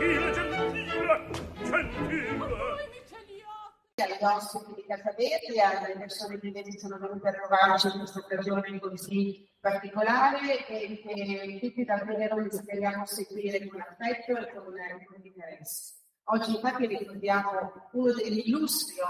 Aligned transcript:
gentile, 0.00 0.32
gentile 0.32 1.28
Gentile 3.94 4.16
ai 4.16 4.34
ospiti 4.34 4.74
di 4.76 4.84
Casa 4.86 5.14
Verde, 5.14 5.60
alle 5.60 5.98
persone 5.98 6.38
che 6.38 6.46
invece 6.46 6.78
sono 6.78 6.98
venute 6.98 7.28
a 7.28 7.32
trovarci 7.32 7.88
in 7.88 7.98
questa 7.98 8.18
occasione 8.20 8.78
così 8.80 9.46
particolare 9.60 10.66
e 10.66 11.02
che 11.02 11.58
tutti 11.60 11.84
davvero 11.84 12.38
li 12.38 12.50
speriamo 12.50 13.04
seguire 13.04 13.66
con 13.68 13.80
affetto 13.80 14.38
e 14.38 14.52
con, 14.54 14.64
con 14.64 15.20
interesse. 15.22 15.98
Oggi 16.32 16.54
infatti 16.54 16.86
ricordiamo 16.86 17.90
uno 17.92 18.12
degli 18.14 18.48
illustri 18.48 19.00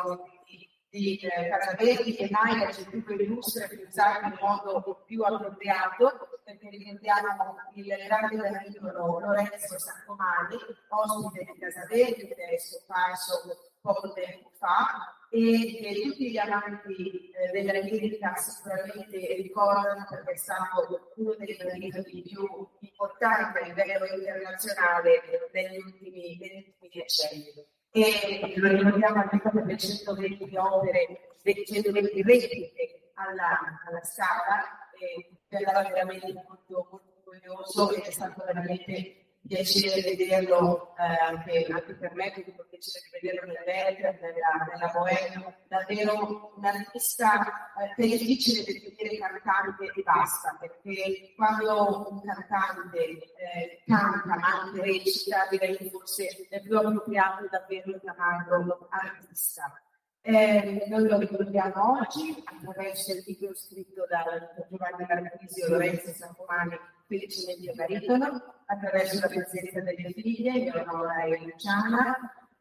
di 0.90 1.16
eh, 1.18 1.48
Casa 1.48 1.74
Verdi 1.78 2.14
che 2.14 2.28
mai 2.30 2.64
ha 2.64 2.72
ceduto 2.72 3.12
illustre 3.12 3.68
pensato 3.68 4.26
in 4.26 4.36
modo 4.40 5.02
più 5.06 5.22
appropriato 5.22 6.40
perché 6.44 6.68
ricordiamo 6.68 7.56
il 7.74 7.86
grande 8.06 8.36
bravissimo 8.36 8.90
Lorenzo 8.90 9.78
Saccomani, 9.78 10.56
ospite 10.88 11.52
di 11.52 11.58
Casa 11.60 11.86
Verdi 11.88 12.26
che 12.26 12.34
è 12.34 12.58
scomparso 12.58 13.70
poco 13.80 14.12
tempo 14.12 14.50
fa 14.58 15.14
e 15.30 15.78
che 15.80 16.02
tutti 16.02 16.30
gli 16.32 16.36
amanti 16.36 17.30
eh, 17.30 17.50
della 17.52 17.78
lirica 17.78 18.34
sicuramente 18.34 19.16
ricordano 19.36 20.04
perché 20.10 20.32
è 20.32 20.36
stato 20.36 21.12
uno 21.14 21.34
dei 21.38 21.56
periodi 21.56 22.22
più 22.26 22.68
importanti 22.80 23.58
a 23.58 23.66
livello 23.66 24.06
internazionale 24.06 25.22
negli 25.52 25.68
negli 25.68 25.82
ultimi 25.84 26.74
decenni. 26.92 27.78
E 27.92 28.52
lo 28.56 28.68
ricordiamo 28.68 29.20
anche 29.20 29.40
le 29.64 29.76
120 29.76 30.56
opere, 30.56 31.34
le 31.42 31.64
120 31.64 32.22
repliche 32.22 33.10
alla, 33.14 33.80
alla 33.86 34.02
scala, 34.04 34.90
e 34.98 35.30
per 35.48 35.62
veramente 35.62 36.32
molto, 36.46 36.88
molto 36.90 37.20
curioso 37.24 37.92
è 37.94 38.10
stato 38.10 38.44
veramente 38.44 39.19
piacere 39.50 40.16
vederlo 40.16 40.94
eh, 40.96 41.02
anche, 41.02 41.66
anche, 41.68 41.94
per 41.94 42.14
me, 42.14 42.32
quindi 42.32 42.54
ho 42.56 42.64
piacere 42.70 43.04
di 43.10 43.18
vederlo 43.18 43.46
nella 43.48 43.64
Verga, 43.64 44.16
nella, 44.20 44.68
nella 44.70 44.90
Bohème, 44.92 45.56
davvero 45.66 46.52
un 46.54 46.64
artista 46.64 47.72
eh, 47.74 47.94
che 47.96 48.02
è 48.02 48.18
difficile 48.18 48.62
definire 48.62 49.18
cantante 49.18 49.90
e 49.92 50.02
basta, 50.04 50.56
perché 50.60 51.32
quando 51.34 52.10
un 52.10 52.22
cantante 52.22 52.98
eh, 52.98 53.82
canta 53.86 54.38
anche 54.40 54.82
recita, 54.82 55.48
direi 55.50 55.90
forse 55.90 56.46
è 56.48 56.60
più 56.60 56.78
appropriato 56.78 57.48
davvero 57.50 57.98
chiamarlo 57.98 58.86
artista. 58.88 59.82
Eh, 60.22 60.84
noi 60.88 61.08
lo 61.08 61.18
ricordiamo 61.18 61.98
oggi 61.98 62.42
attraverso 62.44 63.12
il 63.14 63.22
video 63.24 63.54
scritto 63.54 64.04
da 64.06 64.22
Giovanni 64.68 65.06
Marchisio, 65.08 65.68
Lorenzo 65.68 66.12
Sampomani, 66.12 66.78
felicemente 67.06 67.72
baritono, 67.72 68.54
attraverso 68.66 69.18
la 69.20 69.28
presenza 69.28 69.80
delle 69.80 70.12
figlie, 70.12 70.66
Eleonora 70.66 71.24
e 71.24 71.38
Luciana, 71.42 72.16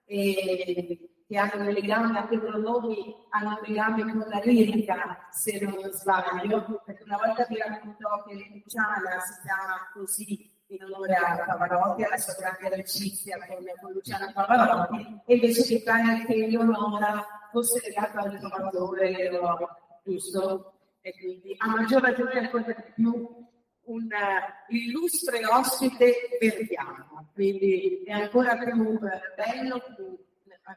e 0.05 1.09
che 1.27 1.37
hanno 1.37 1.67
un 1.67 1.73
legame, 1.73 2.17
anche 2.17 2.37
loro 2.37 2.57
nomi 2.57 3.13
hanno 3.31 3.49
un 3.49 3.61
legame 3.67 4.01
con 4.03 4.25
la 4.29 4.39
lirica, 4.39 5.27
se 5.29 5.59
non 5.59 5.91
sbaglio, 5.91 6.81
perché 6.85 7.03
una 7.03 7.17
volta 7.17 7.45
vi 7.45 7.57
raccontò 7.57 8.23
che 8.23 8.35
Luciana 8.53 9.19
si 9.19 9.41
chiama 9.41 9.89
così 9.93 10.58
in 10.69 10.83
onore 10.83 11.13
a 11.15 11.43
Pavarotti, 11.45 12.03
alla 12.03 12.17
sua 12.17 12.33
grande 12.33 12.75
amicizia 12.75 13.37
con, 13.47 13.63
con 13.81 13.91
Luciana 13.91 14.31
Pavarotti, 14.31 15.21
e 15.25 15.35
invece 15.35 15.67
di 15.67 15.79
fare 15.81 16.25
che 16.25 16.33
Eleonora 16.33 17.25
fosse 17.51 17.81
legata 17.87 18.21
al 18.21 18.37
trovatore, 18.37 19.29
giusto? 20.03 20.73
E 21.01 21.13
quindi 21.17 21.55
a 21.57 21.67
maggior 21.67 22.01
ragione 22.01 22.39
ancora 22.39 22.63
di 22.63 22.91
più 22.93 23.47
un 23.83 24.03
uh, 24.03 24.73
illustre 24.73 25.45
ospite 25.45 26.37
verdiano, 26.39 27.31
quindi 27.33 28.03
è 28.05 28.11
ancora 28.11 28.57
più 28.57 28.99
bello, 28.99 29.81
più 29.95 30.17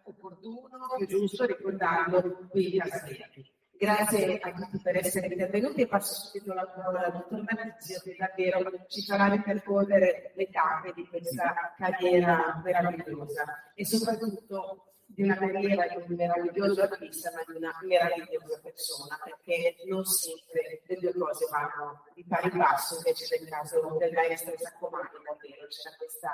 opportuno, 0.04 0.94
più 0.96 1.06
giusto 1.06 1.44
ricordarlo 1.44 2.46
qui 2.48 2.80
a 2.80 2.88
Castelli. 2.88 3.50
Grazie 3.82 4.38
a 4.38 4.52
tutti 4.52 4.78
per 4.80 4.96
essere 4.96 5.26
intervenuti 5.26 5.80
e 5.80 5.88
passo 5.88 6.14
subito 6.14 6.54
la 6.54 6.64
parola 6.68 7.06
al 7.06 7.12
dottor 7.14 7.42
Maurizio 7.42 7.98
che 7.98 8.14
davvero 8.16 8.70
ci 8.86 9.02
farà 9.02 9.26
ripercorrere 9.26 10.30
le 10.36 10.48
tappe 10.50 10.92
di 10.94 11.04
questa 11.08 11.74
carriera 11.76 12.62
meravigliosa 12.62 13.72
e 13.74 13.84
soprattutto 13.84 14.94
di 15.04 15.24
una 15.24 15.36
carriera 15.36 15.88
di 15.88 15.96
un 15.96 16.14
meraviglioso 16.16 16.80
artista, 16.80 17.32
ma 17.34 17.42
di 17.44 17.56
una 17.56 17.76
meravigliosa 17.82 18.60
persona, 18.62 19.18
perché 19.24 19.74
non 19.86 20.04
sempre 20.04 20.82
le 20.86 20.98
due 21.00 21.12
cose 21.14 21.48
vanno 21.50 22.04
di 22.14 22.24
pari 22.24 22.50
passo, 22.50 22.98
invece 22.98 23.36
nel 23.36 23.48
caso 23.48 23.96
del 23.98 24.12
maestro 24.12 24.54
Saccomani 24.58 25.08
davvero 25.24 25.66
c'era 25.66 25.96
questa 25.98 26.30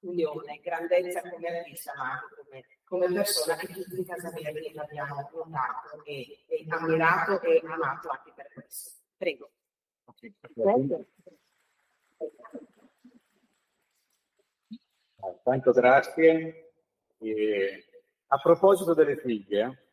unione, 0.00 0.60
grandezza 0.60 1.20
come 1.22 1.56
artista, 1.56 1.92
ma 1.96 2.10
anche 2.14 2.34
come, 2.42 2.64
come 2.84 3.06
persona 3.12 3.56
che 3.56 3.68
tutti 3.68 4.00
i 4.00 4.04
Casaverdi 4.04 4.72
l'abbiamo 4.74 5.28
notato 5.32 6.04
e, 6.04 6.44
e 6.46 6.64
ammirato 6.68 7.40
e 7.40 7.62
amato 7.64 8.08
anche 8.08 8.32
per 8.34 8.52
questo. 8.52 8.90
Prego. 9.16 9.50
Tanto 15.42 15.72
grazie. 15.72 16.72
E 17.18 17.84
a 18.26 18.38
proposito 18.38 18.94
delle 18.94 19.16
figlie, 19.16 19.92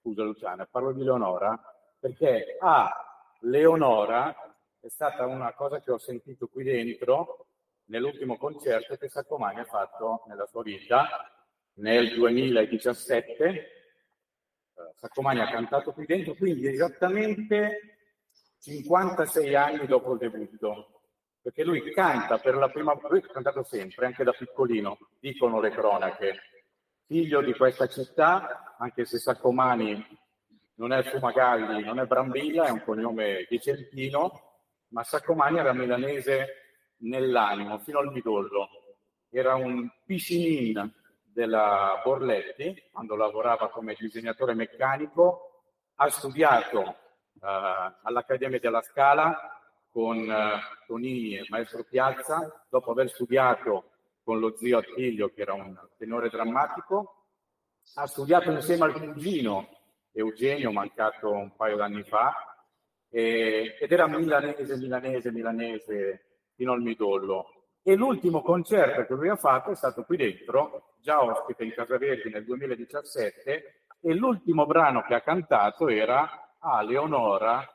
scusa 0.00 0.22
Luciana, 0.22 0.66
parlo 0.66 0.92
di 0.92 1.02
Leonora, 1.02 1.60
perché 1.98 2.56
a 2.60 2.84
ah, 2.84 3.36
Leonora 3.40 4.34
è 4.78 4.88
stata 4.88 5.26
una 5.26 5.52
cosa 5.54 5.80
che 5.80 5.90
ho 5.90 5.98
sentito 5.98 6.48
qui 6.48 6.64
dentro 6.64 7.46
nell'ultimo 7.86 8.36
concerto 8.36 8.96
che 8.96 9.08
Saccomani 9.08 9.60
ha 9.60 9.64
fatto 9.64 10.22
nella 10.26 10.46
sua 10.46 10.62
vita 10.62 11.06
nel 11.74 12.14
2017. 12.14 13.44
Eh, 13.44 13.70
Saccomani 14.96 15.40
ha 15.40 15.50
cantato 15.50 15.92
qui 15.92 16.06
dentro, 16.06 16.34
quindi 16.34 16.66
esattamente 16.66 17.96
56 18.60 19.54
anni 19.54 19.86
dopo 19.86 20.12
il 20.12 20.18
debutto, 20.18 21.02
perché 21.40 21.64
lui 21.64 21.82
canta 21.92 22.38
per 22.38 22.54
la 22.54 22.68
prima 22.68 22.92
volta, 22.92 23.08
lui 23.08 23.18
ha 23.18 23.32
cantato 23.32 23.64
sempre, 23.64 24.06
anche 24.06 24.24
da 24.24 24.32
piccolino, 24.32 24.98
dicono 25.18 25.60
le 25.60 25.70
cronache, 25.70 26.40
figlio 27.06 27.42
di 27.42 27.52
questa 27.54 27.88
città, 27.88 28.76
anche 28.78 29.04
se 29.04 29.18
Saccomani 29.18 30.20
non 30.74 30.92
è 30.92 31.02
Fumagalli, 31.02 31.84
non 31.84 31.98
è 31.98 32.06
Brambilla, 32.06 32.66
è 32.66 32.70
un 32.70 32.82
cognome 32.82 33.46
vicentino, 33.48 34.60
ma 34.88 35.02
Saccomani 35.02 35.58
era 35.58 35.72
milanese 35.72 36.86
nell'animo, 36.98 37.78
fino 37.80 37.98
al 37.98 38.12
midollo. 38.12 38.68
Era 39.30 39.54
un 39.54 39.88
piscinin 40.04 40.92
della 41.32 42.00
Borletti, 42.04 42.90
quando 42.90 43.16
lavorava 43.16 43.70
come 43.70 43.96
disegnatore 43.98 44.54
meccanico, 44.54 45.62
ha 45.96 46.08
studiato 46.08 46.80
uh, 46.80 47.46
all'Accademia 48.02 48.58
della 48.58 48.82
Scala 48.82 49.60
con 49.90 50.18
uh, 50.18 50.86
Tonini 50.86 51.36
e 51.36 51.46
Maestro 51.48 51.84
Piazza, 51.84 52.64
dopo 52.68 52.90
aver 52.90 53.08
studiato 53.10 53.90
con 54.22 54.38
lo 54.38 54.56
zio 54.56 54.78
Attilio, 54.78 55.28
che 55.28 55.42
era 55.42 55.54
un 55.54 55.76
tenore 55.96 56.28
drammatico. 56.28 57.26
Ha 57.94 58.06
studiato 58.06 58.50
insieme 58.50 58.84
al 58.84 58.92
cugino 58.92 59.68
Eugenio, 60.12 60.70
mancato 60.72 61.30
un 61.30 61.54
paio 61.56 61.76
d'anni 61.76 62.02
fa, 62.04 62.32
e, 63.10 63.76
ed 63.80 63.92
era 63.92 64.06
milanese, 64.06 64.76
milanese, 64.76 65.32
milanese 65.32 66.24
fino 66.54 66.72
al 66.72 66.80
midollo. 66.80 67.61
E 67.84 67.94
l'ultimo 67.96 68.42
concerto 68.42 69.04
che 69.04 69.14
lui 69.14 69.28
ha 69.28 69.36
fatto 69.36 69.70
è 69.70 69.74
stato 69.74 70.04
qui 70.04 70.16
dentro, 70.16 70.94
già 71.00 71.22
ospite 71.22 71.64
in 71.64 71.72
Casa 71.72 71.98
Verdi 71.98 72.30
nel 72.30 72.44
2017, 72.44 73.84
e 74.00 74.14
l'ultimo 74.14 74.66
brano 74.66 75.02
che 75.02 75.14
ha 75.14 75.20
cantato 75.20 75.88
era 75.88 76.22
a 76.58 76.76
ah, 76.76 76.82
Leonora, 76.82 77.66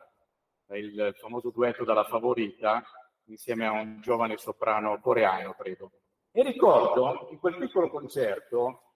il 0.69 1.13
famoso 1.19 1.49
duetto 1.49 1.83
dalla 1.83 2.05
favorita, 2.05 2.81
insieme 3.25 3.65
a 3.65 3.71
un 3.71 3.99
giovane 4.01 4.37
soprano 4.37 4.99
coreano, 4.99 5.53
credo. 5.53 5.91
E 6.31 6.43
ricordo 6.43 7.27
in 7.31 7.39
quel 7.39 7.57
piccolo 7.57 7.89
concerto, 7.89 8.93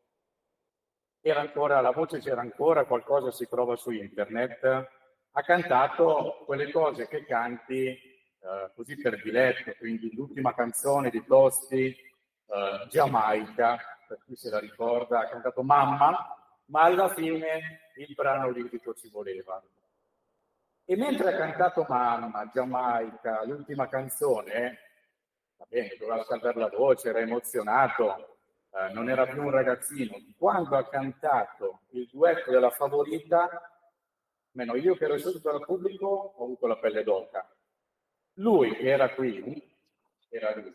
era 1.22 1.42
ancora, 1.42 1.82
la 1.82 1.92
voce 1.92 2.20
c'era 2.20 2.42
ancora, 2.42 2.86
qualcosa 2.86 3.32
si 3.32 3.48
trova 3.48 3.76
su 3.76 3.92
internet, 3.92 4.64
ha 4.64 5.42
cantato 5.42 6.44
quelle 6.46 6.72
cose 6.72 7.08
che 7.08 7.26
canti 7.26 8.11
eh, 8.42 8.72
così 8.76 9.00
per 9.00 9.22
diletto, 9.22 9.72
quindi 9.78 10.14
l'ultima 10.14 10.54
canzone 10.54 11.10
di 11.10 11.24
Tosti, 11.24 11.88
eh, 11.88 12.88
Giamaica, 12.90 13.78
per 14.08 14.20
chi 14.26 14.36
se 14.36 14.50
la 14.50 14.60
ricorda, 14.60 15.20
ha 15.20 15.30
cantato 15.30 15.62
Mamma, 15.62 16.36
ma 16.66 16.82
alla 16.82 17.10
fine 17.10 17.92
il 17.98 18.14
brano 18.16 18.50
lirico 18.50 18.94
ci 18.94 19.10
voleva. 19.10 19.62
E 20.84 20.96
mentre 20.96 21.34
ha 21.34 21.38
cantato 21.38 21.86
Mamma, 21.88 22.50
Giamaica, 22.52 23.46
l'ultima 23.46 23.88
canzone, 23.88 24.80
va 25.58 25.66
bene, 25.70 25.96
doveva 26.00 26.24
salvare 26.24 26.60
la 26.60 26.70
voce, 26.70 27.10
era 27.10 27.20
emozionato, 27.20 28.38
eh, 28.72 28.92
non 28.94 29.10
era 29.10 29.28
più 29.28 29.44
un 29.44 29.52
ragazzino. 29.52 30.18
Quando 30.36 30.76
ha 30.76 30.90
cantato 30.90 31.82
il 31.92 32.10
duetto 32.12 32.50
della 32.52 32.72
favorita, 32.72 33.50
meno 34.54 34.76
io 34.76 34.96
che 34.96 35.06
ero 35.06 35.18
seduto 35.18 35.50
al 35.50 35.64
pubblico 35.64 36.08
ho 36.08 36.44
avuto 36.44 36.68
la 36.68 36.78
pelle 36.78 37.04
d'oca. 37.04 37.48
Lui 38.36 38.76
che 38.76 38.90
era 38.90 39.14
qui, 39.14 39.76
era 40.30 40.56
lui, 40.56 40.74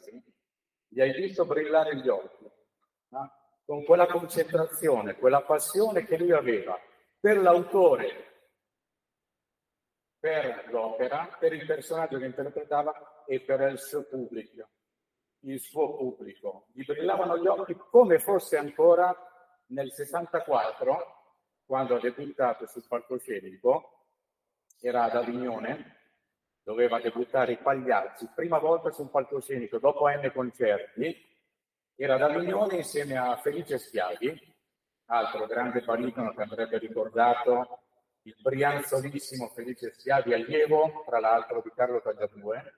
gli 0.89 1.01
hai 1.01 1.13
visto 1.13 1.45
brillare 1.45 1.97
gli 1.97 2.09
occhi, 2.09 2.51
no? 3.09 3.33
con 3.65 3.85
quella 3.85 4.07
concentrazione, 4.07 5.17
quella 5.17 5.43
passione 5.43 6.05
che 6.05 6.17
lui 6.17 6.33
aveva 6.33 6.79
per 7.19 7.39
l'autore, 7.39 8.25
per 10.19 10.69
l'opera, 10.71 11.37
per 11.39 11.53
il 11.53 11.67
personaggio 11.67 12.19
che 12.19 12.27
interpretava 12.27 13.25
e 13.27 13.41
per 13.41 13.61
il 13.63 13.79
suo 13.79 14.05
pubblico, 14.05 14.69
il 15.41 15.61
suo 15.61 15.97
pubblico. 15.97 16.69
Gli 16.73 16.85
brillavano 16.85 17.39
gli 17.39 17.47
occhi 17.47 17.75
come 17.75 18.19
fosse 18.19 18.57
ancora 18.57 19.15
nel 19.69 19.93
64, 19.93 21.35
quando 21.65 21.97
ha 21.97 22.01
debuttato 22.01 22.67
sul 22.67 22.87
palcoscenico, 22.87 24.07
era 24.81 25.05
ad 25.05 25.17
Avignone, 25.17 25.96
doveva 26.67 26.99
debuttare 26.99 27.53
i 27.53 27.59
Pagliacci, 27.59 28.29
prima 28.35 28.59
volta 28.59 28.91
sul 28.91 29.09
palcoscenico, 29.09 29.79
dopo 29.79 30.09
N 30.09 30.33
concerti, 30.35 31.17
era 31.95 32.17
ad 32.17 32.23
Avignone 32.23 32.79
insieme 32.79 33.17
a 33.17 33.37
Felice 33.37 33.79
Schiavi, 33.79 34.55
altro 35.05 35.47
grande 35.47 35.83
baritono 35.83 36.35
che 36.35 36.43
andrebbe 36.43 36.79
ricordato, 36.79 37.83
il 38.23 38.35
brianzolissimo 38.43 39.47
Felice 39.55 39.93
Schiavi, 39.93 40.35
allievo, 40.35 41.05
tra 41.07 41.21
l'altro, 41.21 41.61
di 41.63 41.71
Carlo 41.73 42.01
Tagliatue, 42.01 42.75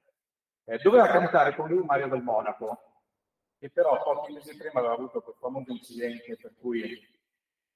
eh, 0.65 0.77
doveva 0.83 1.07
cantare 1.07 1.55
con 1.55 1.71
lui 1.71 1.83
Mario 1.83 2.09
del 2.09 2.23
Monaco, 2.23 2.83
che 3.59 3.71
però 3.71 4.03
pochi 4.03 4.35
mesi 4.35 4.55
prima 4.55 4.81
aveva 4.81 4.93
avuto 4.93 5.23
quel 5.23 5.37
famoso 5.41 5.73
incidente 5.73 6.37
per 6.37 6.53
cui 6.61 7.09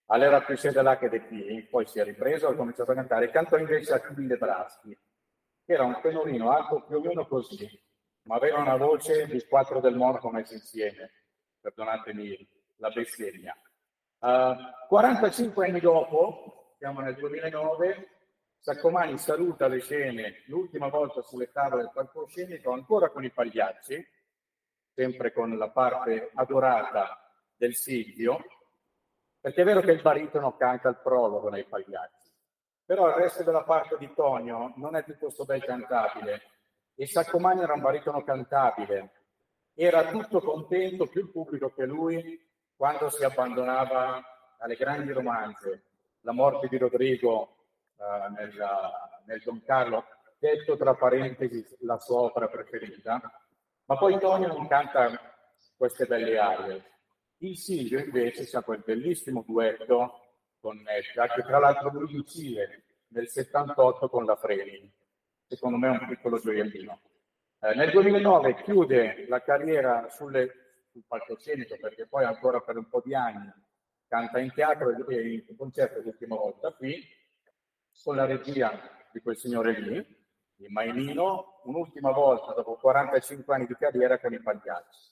all'era 0.09 0.43
più 0.43 0.59
sia 0.59 0.83
là 0.83 0.99
che 0.99 1.09
di 1.09 1.67
poi 1.71 1.87
si 1.87 2.01
è 2.01 2.05
ripreso, 2.05 2.49
ha 2.49 2.55
cominciato 2.55 2.91
a 2.91 2.97
cantare, 2.97 3.31
cantò 3.31 3.57
invece 3.57 3.95
a 3.95 3.97
Achille 3.97 4.37
Braschi, 4.37 4.95
era 5.73 5.85
un 5.85 5.99
tenorino 6.01 6.51
alto 6.51 6.83
più 6.87 6.99
o 6.99 7.01
meno 7.01 7.27
così, 7.27 7.69
ma 8.23 8.37
aveva 8.37 8.61
una 8.61 8.77
voce 8.77 9.27
di 9.27 9.45
quattro 9.47 9.81
del 9.81 9.97
Monaco 9.97 10.31
messi 10.31 10.55
insieme, 10.55 11.11
perdonatemi 11.61 12.49
la 12.77 12.91
bestemmia. 12.91 13.57
Uh, 14.19 14.87
45 14.89 15.67
anni 15.67 15.81
dopo, 15.81 16.75
siamo 16.79 17.01
nel 17.01 17.17
2009, 17.17 18.09
Saccomani 18.59 19.19
saluta 19.19 19.67
le 19.67 19.81
scene 19.81 20.45
l'ultima 20.47 20.87
volta 20.87 21.21
sulle 21.23 21.51
tavole 21.51 21.83
del 21.83 21.91
palcoscenico 21.93 22.71
ancora 22.71 23.11
con 23.11 23.25
i 23.25 23.31
pagliacci, 23.31 24.07
sempre 24.95 25.33
con 25.33 25.59
la 25.59 25.69
parte 25.71 26.31
adorata 26.35 27.29
del 27.57 27.75
Silvio, 27.75 28.45
perché 29.41 29.63
è 29.63 29.65
vero 29.65 29.81
che 29.81 29.91
il 29.91 30.01
baritono 30.01 30.57
canta 30.57 30.89
il 30.89 31.01
prologo 31.03 31.49
nei 31.49 31.65
pagliacci, 31.65 32.22
però 32.93 33.09
il 33.09 33.15
resto 33.15 33.43
della 33.43 33.63
parte 33.63 33.97
di 33.97 34.13
Tonio 34.13 34.75
non 34.77 34.97
è 34.97 35.03
piuttosto 35.03 35.47
bel 35.47 35.65
cantabile. 35.65 36.43
E 36.95 37.07
Saccomani 37.07 37.63
era 37.63 37.73
un 37.73 37.81
baritono 37.81 38.23
cantabile, 38.23 39.13
era 39.73 40.11
tutto 40.11 40.43
contento, 40.43 41.07
più 41.07 41.23
il 41.23 41.31
pubblico 41.31 41.73
che 41.73 41.87
lui, 41.87 42.39
quando 42.77 43.09
si 43.09 43.25
abbandonava 43.25 44.23
alle 44.59 44.77
grandi 44.77 45.11
romanze, 45.11 45.85
la 46.21 46.33
morte 46.33 46.69
di 46.69 46.77
Rodrigo 46.77 47.57
uh, 47.97 48.31
nel, 48.35 48.63
nel 49.25 49.41
Don 49.43 49.63
Carlo, 49.65 50.05
detto 50.39 50.77
tra 50.77 50.95
parentesi 50.95 51.67
la 51.81 51.99
sua 51.99 52.21
opera 52.21 52.49
preferita, 52.49 53.23
ma 53.87 53.97
poi 53.97 54.19
Tonio 54.19 54.49
non 54.49 54.69
canta 54.69 55.19
queste 55.79 56.05
belle 56.05 56.39
arie. 56.39 56.85
Il 57.39 57.57
Silvio 57.57 58.01
invece 58.01 58.45
c'ha 58.45 58.61
quel 58.61 58.83
bellissimo 58.85 59.43
duetto 59.47 60.22
con 60.63 60.79
Nesca, 60.79 61.27
che 61.27 61.43
tra 61.43 61.59
l'altro 61.59 61.91
lui 61.91 62.17
uccide 62.17 62.85
nel 63.09 63.29
78 63.29 64.09
con 64.09 64.25
la 64.25 64.37
Freni. 64.37 64.91
Secondo 65.45 65.77
me 65.77 65.89
è 65.89 65.91
un 65.91 66.07
piccolo 66.09 66.39
gioiellino. 66.39 67.01
Eh, 67.61 67.75
nel 67.75 67.91
2009 67.91 68.63
chiude 68.63 69.27
la 69.29 69.43
carriera 69.43 70.09
sulle, 70.09 70.85
sul 70.91 71.03
palcoscenico 71.07 71.77
perché 71.81 72.07
poi 72.07 72.25
ancora 72.25 72.61
per 72.61 72.77
un 72.77 72.89
po' 72.89 73.03
di 73.05 73.15
anni 73.15 73.53
canta 74.07 74.39
in 74.39 74.53
teatro 74.55 74.91
e 74.91 75.45
in 75.49 75.57
concerto 75.57 76.01
l'ultima 76.01 76.37
volta 76.37 76.71
qui, 76.73 77.03
con 78.05 78.15
la 78.15 78.25
regia 78.25 78.71
di 79.11 79.21
quel 79.21 79.37
signore 79.37 79.79
lì, 79.81 80.07
di 80.55 80.69
Mainino, 80.69 81.61
un'ultima 81.65 82.13
volta 82.13 82.53
dopo 82.53 82.77
45 82.77 83.55
anni 83.55 83.67
di 83.67 83.75
carriera 83.77 84.19
con 84.21 84.33
i 84.33 84.41
Pagliacci. 84.41 85.11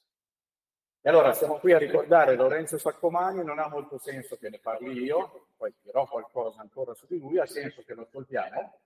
E 1.03 1.09
allora 1.09 1.33
siamo 1.33 1.59
qui 1.59 1.73
a 1.73 1.79
ricordare 1.79 2.37
Lorenzo 2.37 2.77
Saccomani, 2.77 3.43
non 3.43 3.59
ha 3.59 3.69
molto 3.69 3.97
senso 3.97 4.37
che 4.37 4.51
ne 4.51 4.59
parli 4.59 5.03
io, 5.03 5.47
poi 5.57 5.73
dirò 5.81 6.07
qualcosa 6.07 6.61
ancora 6.61 6.93
su 6.93 7.07
di 7.09 7.19
lui, 7.19 7.39
ha 7.39 7.47
senso 7.47 7.83
che 7.87 7.95
lo 7.95 8.03
ascoltiamo, 8.03 8.79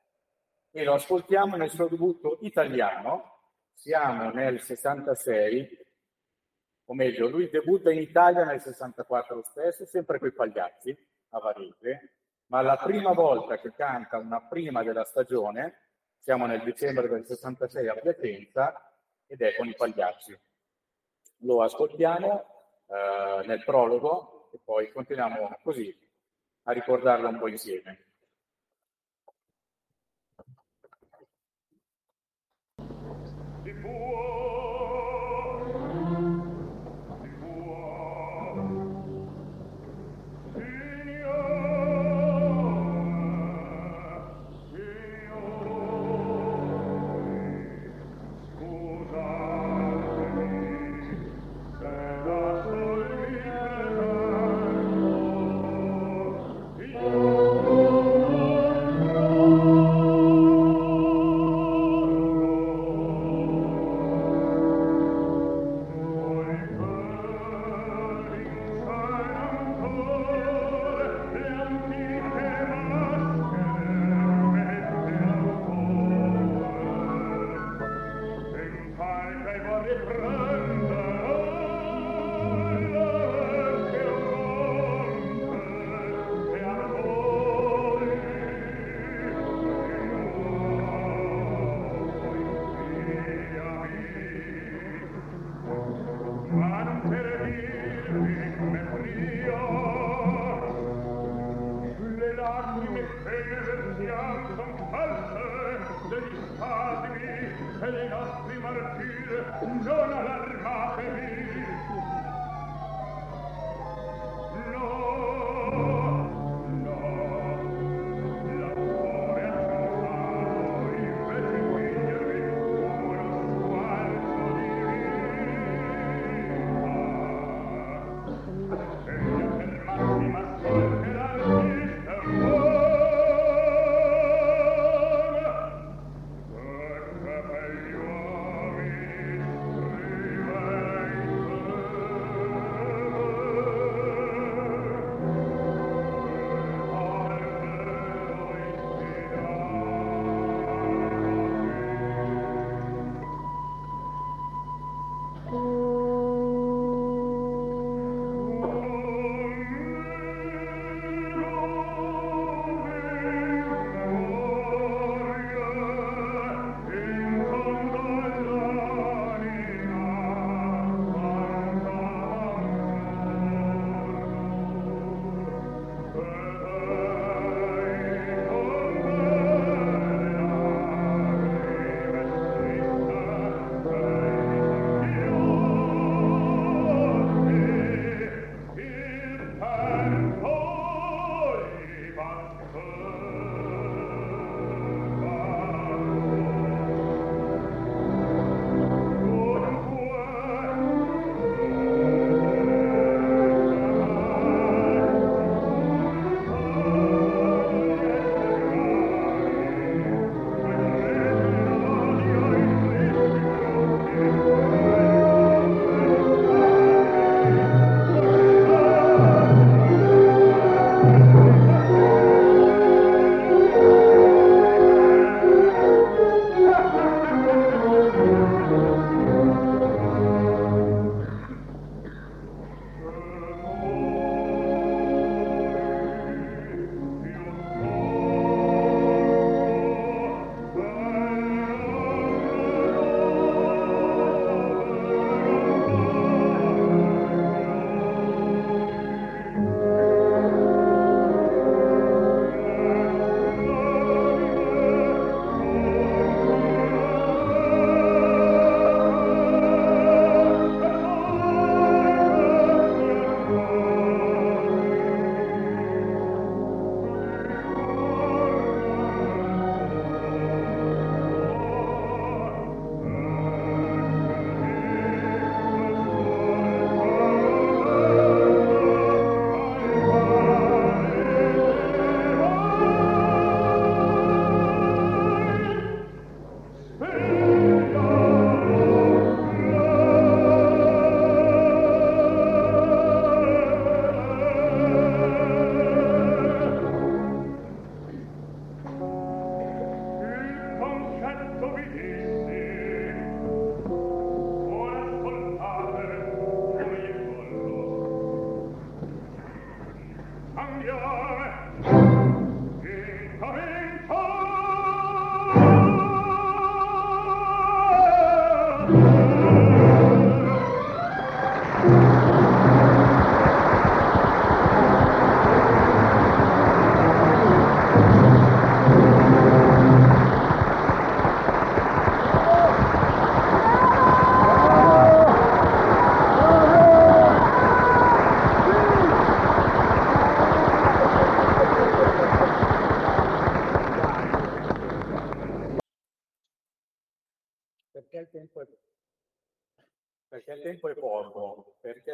e 0.71 0.85
lo 0.85 0.95
ascoltiamo 0.95 1.57
nel 1.57 1.71
suo 1.71 1.89
debutto 1.89 2.39
italiano, 2.43 3.41
siamo 3.73 4.31
nel 4.31 4.61
66, 4.61 5.87
o 6.85 6.95
meglio, 6.95 7.29
lui 7.29 7.51
debutta 7.51 7.91
in 7.91 7.99
Italia 7.99 8.45
nel 8.45 8.61
64 8.61 9.43
stesso, 9.43 9.85
sempre 9.85 10.21
con 10.21 10.29
i 10.29 10.33
Pagliacci, 10.33 10.97
a 11.31 11.39
Varese, 11.41 12.13
ma 12.47 12.63
la 12.63 12.77
prima 12.77 13.13
volta 13.13 13.59
che 13.59 13.73
canta 13.75 14.19
una 14.19 14.41
prima 14.41 14.85
della 14.85 15.05
stagione, 15.05 15.81
siamo 16.21 16.47
nel 16.47 16.63
dicembre 16.63 17.09
del 17.09 17.27
66 17.27 17.89
a 17.89 17.95
Piacenza, 17.95 18.93
ed 19.27 19.43
è 19.43 19.57
con 19.57 19.67
i 19.67 19.75
Pagliacci 19.75 20.39
lo 21.45 21.63
ascoltiamo 21.63 22.45
eh, 22.87 23.47
nel 23.47 23.63
prologo 23.65 24.49
e 24.53 24.61
poi 24.63 24.91
continuiamo 24.91 25.59
così 25.63 25.95
a 26.65 26.73
ricordarlo 26.73 27.29
un 27.29 27.39
po' 27.39 27.49
insieme. 27.49 27.99
Before 33.63 34.14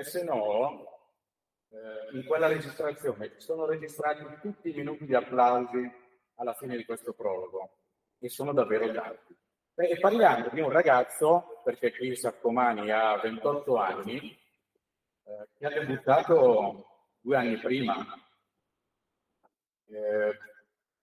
perché 0.00 0.04
se 0.04 0.24
no 0.24 0.98
eh, 1.68 2.16
in 2.16 2.24
quella 2.24 2.48
registrazione 2.48 3.34
sono 3.36 3.66
registrati 3.66 4.24
tutti 4.40 4.70
i 4.70 4.74
minuti 4.74 5.04
di 5.04 5.14
applausi 5.14 5.90
alla 6.36 6.54
fine 6.54 6.76
di 6.76 6.84
questo 6.84 7.12
prologo 7.12 7.76
e 8.18 8.28
sono 8.28 8.52
davvero 8.52 8.90
tanti. 8.92 9.36
E 9.74 9.98
parliamo 9.98 10.48
di 10.52 10.60
un 10.60 10.70
ragazzo, 10.70 11.60
perché 11.64 11.94
qui 11.94 12.14
Saccomani 12.14 12.90
ha 12.90 13.18
28 13.18 13.76
anni, 13.76 14.18
eh, 15.24 15.48
che 15.56 15.66
ha 15.66 15.70
debuttato 15.70 16.86
due 17.20 17.36
anni 17.36 17.56
prima. 17.58 17.94
Eh, 19.86 20.38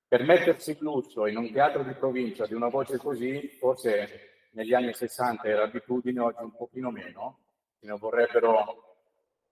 per 0.07 0.23
mettersi 0.23 0.71
il 0.71 0.77
lusso 0.79 1.25
in 1.27 1.37
un 1.37 1.51
teatro 1.51 1.83
di 1.83 1.93
provincia 1.93 2.45
di 2.45 2.53
una 2.53 2.69
voce 2.69 2.97
così, 2.97 3.47
forse 3.59 4.49
negli 4.51 4.73
anni 4.73 4.93
60 4.93 5.47
era 5.47 5.63
abitudine, 5.63 6.19
oggi 6.19 6.43
un 6.43 6.55
pochino 6.55 6.91
meno, 6.91 7.39
ne 7.79 7.97
vorrebbero 7.97 8.86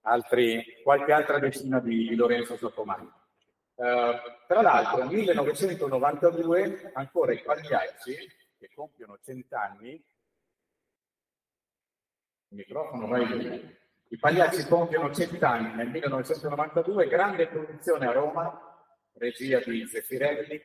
altri, 0.05 0.63
qualche 0.83 1.11
altra 1.11 1.39
decina 1.39 1.79
di 1.79 2.15
Lorenzo 2.15 2.57
Soccomani. 2.57 3.11
Uh, 3.75 4.13
tra 4.47 4.61
l'altro 4.61 5.03
nel 5.03 5.13
1992 5.13 6.91
ancora 6.93 7.33
i 7.33 7.41
Pagliacci, 7.41 8.15
che 8.57 8.69
compiono 8.73 9.19
cent'anni, 9.23 9.91
il 12.47 12.57
microfono 12.57 13.07
vai 13.07 13.27
lì, 13.37 13.77
i 14.09 14.17
Pagliacci 14.17 14.65
compiono 14.67 15.13
cent'anni 15.13 15.75
nel 15.75 15.89
1992, 15.89 17.07
grande 17.07 17.47
produzione 17.47 18.07
a 18.07 18.11
Roma, 18.11 18.77
regia 19.13 19.59
di 19.59 19.85
Zeffirelli, 19.85 20.61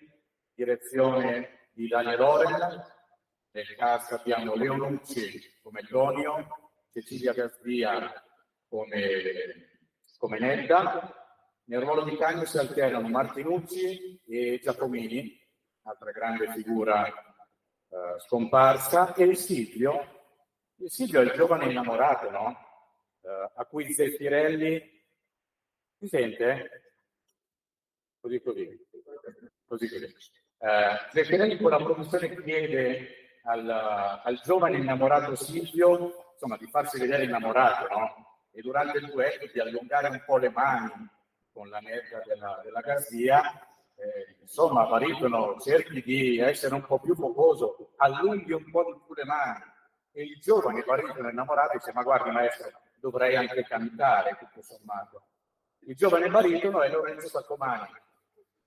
direzione 0.54 1.68
di 1.72 1.88
Daniel 1.88 2.20
Oren, 2.20 2.84
nel 3.52 3.74
cast 3.74 4.12
abbiamo 4.12 4.54
Leonucci 4.54 5.58
come 5.62 5.84
Donio, 5.88 6.46
Cecilia 6.92 7.32
Gastia 7.32 8.29
come, 8.70 9.80
come 10.16 10.38
Nedda. 10.38 11.14
Nel 11.64 11.80
ruolo 11.80 12.04
di 12.04 12.16
Cagno 12.16 12.44
si 12.46 12.58
alternano 12.58 13.08
Martinucci 13.08 14.22
e 14.26 14.58
Giacomini, 14.62 15.38
altra 15.82 16.10
grande 16.10 16.50
figura 16.52 17.06
eh, 17.06 18.18
scomparsa, 18.26 19.14
e 19.14 19.24
il 19.24 19.36
Silvio. 19.36 20.18
Il 20.76 20.90
Silvio 20.90 21.20
è 21.20 21.24
il 21.24 21.32
giovane 21.32 21.66
innamorato, 21.66 22.30
no? 22.30 22.56
Eh, 23.20 23.52
a 23.54 23.64
cui 23.66 23.92
Zeffirelli... 23.92 24.98
Si 25.98 26.08
sente? 26.08 26.94
Così 28.20 28.40
così. 28.40 28.88
Così 29.66 29.88
così. 29.88 30.04
Eh, 30.04 31.10
Zeffirelli 31.12 31.58
con 31.58 31.70
la 31.70 31.76
produzione 31.76 32.42
chiede 32.42 33.38
al, 33.44 33.68
al 33.68 34.40
giovane 34.42 34.78
innamorato 34.78 35.36
Silvio 35.36 36.30
insomma, 36.32 36.56
di 36.56 36.66
farsi 36.68 36.98
vedere 36.98 37.24
innamorato, 37.24 37.86
no? 37.94 38.29
E 38.52 38.60
durante 38.60 38.98
il 38.98 39.06
duetto 39.06 39.46
di 39.52 39.60
allungare 39.60 40.08
un 40.08 40.22
po' 40.24 40.36
le 40.36 40.50
mani 40.50 41.08
con 41.52 41.68
la 41.68 41.78
netta 41.78 42.22
della, 42.24 42.60
della 42.62 42.80
Garzia, 42.80 43.42
eh, 43.96 44.36
insomma, 44.40 44.86
baritono, 44.86 45.58
cerchi 45.60 46.02
di 46.02 46.38
essere 46.38 46.74
un 46.74 46.84
po' 46.84 46.98
più 46.98 47.14
focoso, 47.14 47.92
allunghi 47.96 48.52
un 48.52 48.70
po' 48.70 48.84
di 48.84 49.00
più 49.04 49.14
le 49.14 49.24
mani. 49.24 49.64
E 50.12 50.22
il 50.22 50.40
giovane 50.40 50.82
baritono 50.82 51.28
innamorato 51.28 51.76
dice, 51.76 51.92
ma 51.92 52.02
guardi 52.02 52.30
maestro, 52.30 52.70
dovrei 52.98 53.36
anche 53.36 53.62
cantare, 53.64 54.36
tutto 54.38 54.62
sommato. 54.62 55.22
Il 55.80 55.96
giovane 55.96 56.28
baritono 56.28 56.82
è 56.82 56.90
Lorenzo 56.90 57.28
Saccomani. 57.28 57.88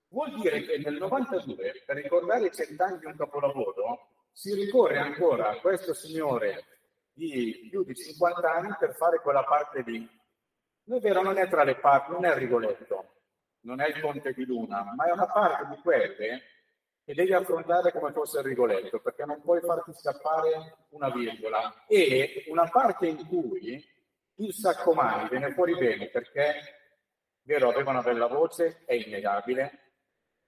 Vuol 0.09 0.39
dire 0.39 0.61
che 0.63 0.77
nel 0.77 0.97
92, 0.97 1.83
per 1.85 1.95
ricordare 1.95 2.47
i 2.47 2.53
cent'anni 2.53 2.99
di 2.99 3.05
un 3.05 3.15
capolavoro, 3.15 4.09
si 4.31 4.53
ricorre 4.53 4.97
ancora 4.97 5.49
a 5.49 5.59
questo 5.59 5.93
signore 5.93 6.65
di 7.13 7.67
più 7.69 7.83
di 7.83 7.95
50 7.95 8.51
anni 8.51 8.75
per 8.77 8.95
fare 8.95 9.19
quella 9.21 9.43
parte 9.43 9.81
lì. 9.85 10.07
Non 10.85 10.97
è 10.97 11.01
vero, 11.01 11.21
non 11.21 11.37
è 11.37 11.47
tra 11.47 11.63
le 11.63 11.75
parti, 11.75 12.11
non 12.11 12.25
è 12.25 12.29
il 12.29 12.35
Rigoletto, 12.35 13.21
non 13.61 13.79
è 13.79 13.87
il 13.87 14.01
Conte 14.01 14.33
di 14.33 14.45
Luna, 14.45 14.83
ma 14.95 15.05
è 15.05 15.11
una 15.11 15.27
parte 15.27 15.67
di 15.73 15.81
quelle 15.81 16.41
che 17.05 17.13
devi 17.13 17.33
affrontare 17.33 17.91
come 17.91 18.11
fosse 18.11 18.39
il 18.39 18.45
Rigoletto, 18.45 18.99
perché 18.99 19.25
non 19.25 19.41
puoi 19.41 19.61
farti 19.61 19.93
scappare 19.93 20.85
una 20.89 21.09
virgola. 21.09 21.85
E 21.87 22.45
una 22.47 22.67
parte 22.69 23.07
in 23.07 23.25
cui 23.27 23.83
il 24.35 24.53
Saccomani 24.53 25.29
viene 25.29 25.51
fuori 25.51 25.75
bene, 25.77 26.09
perché, 26.09 26.53
vero, 27.43 27.69
aveva 27.69 27.91
una 27.91 28.01
bella 28.01 28.27
voce, 28.27 28.83
è 28.85 28.93
innegabile, 28.93 29.83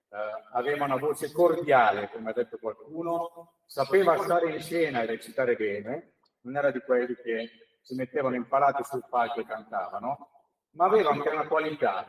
eh, 0.10 0.18
aveva 0.54 0.86
una 0.86 0.98
voce 0.98 1.32
cordiale, 1.32 2.10
come 2.10 2.30
ha 2.30 2.34
detto 2.34 2.58
qualcuno, 2.58 3.60
sapeva 3.66 4.18
stare 4.18 4.52
in 4.52 4.62
scena 4.62 5.02
e 5.02 5.06
recitare 5.06 5.56
bene, 5.56 6.15
non 6.46 6.58
era 6.58 6.72
di 6.72 6.80
quelli 6.80 7.16
che 7.16 7.50
si 7.82 7.96
mettevano 7.96 8.36
impalati 8.36 8.84
sul 8.84 9.06
palco 9.10 9.42
e 9.42 9.46
cantavano, 9.46 10.30
ma 10.72 10.86
aveva 10.86 11.12
anche 11.12 11.30
una 11.30 11.48
qualità 11.48 12.06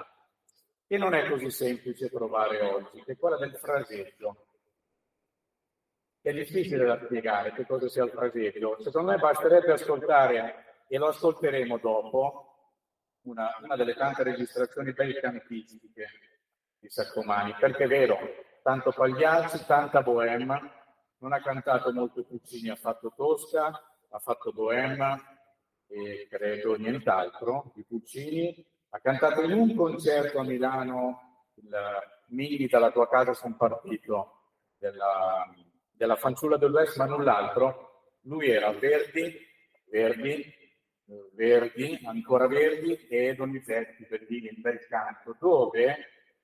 che 0.87 0.99
non 0.99 1.14
è 1.14 1.28
così 1.28 1.50
semplice 1.50 2.09
trovare 2.09 2.61
oggi, 2.61 3.02
che 3.02 3.12
è 3.12 3.16
quella 3.16 3.38
del 3.38 3.57
fraseggio. 3.57 4.47
È 6.21 6.33
difficile 6.33 6.85
da 6.85 7.00
spiegare 7.05 7.52
che 7.52 7.66
cosa 7.66 7.88
sia 7.88 8.05
il 8.05 8.11
fraseggio. 8.11 8.81
Secondo 8.83 9.12
me 9.12 9.19
basterebbe 9.19 9.73
ascoltare, 9.73 10.85
e 10.88 10.99
lo 10.99 11.09
ascolteremo 11.09 11.78
dopo, 11.78 12.43
una, 13.23 13.50
una 13.62 13.76
delle 13.76 13.95
tante 13.95 14.23
registrazioni 14.23 14.93
ben 14.93 15.19
cantistiche 15.21 16.09
di 16.78 16.88
Saccomani, 16.88 17.55
perché 17.59 17.85
è 17.85 17.88
vero, 17.88 18.19
tanto 18.62 18.93
Pagliacci, 18.93 19.64
tanta 19.66 20.02
bohème, 20.02 20.73
non 21.19 21.33
ha 21.33 21.40
cantato 21.40 21.93
molto 21.93 22.23
Puccini, 22.25 22.69
ha 22.69 22.76
fatto 22.76 23.12
Tosca, 23.16 23.73
ha 24.10 24.18
fatto 24.18 24.52
Bohème 24.52 25.20
e 25.88 26.26
credo 26.28 26.76
nient'altro 26.76 27.72
di 27.75 27.84
Puccini, 27.84 28.64
ha 28.90 29.00
cantato 29.00 29.42
in 29.42 29.52
un 29.52 29.75
concerto 29.75 30.38
a 30.38 30.44
Milano 30.44 31.50
il 31.56 31.70
Mini 32.28 32.66
dalla 32.66 32.90
tua 32.90 33.08
casa 33.08 33.34
sono 33.34 33.56
partito 33.56 34.54
della, 34.78 35.48
della 35.92 36.16
fanciulla 36.16 36.56
dell'Ouest, 36.56 36.96
ma 36.98 37.06
null'altro. 37.06 38.14
Lui 38.22 38.50
era 38.50 38.72
Verdi, 38.72 39.32
Verdi, 39.88 40.44
Verdi, 41.34 42.00
ancora 42.04 42.48
Verdi 42.48 43.06
e 43.06 43.34
Donizetti, 43.34 44.06
Verdini, 44.08 44.48
il 44.48 44.60
bel 44.60 44.84
canto, 44.88 45.36
dove 45.38 45.96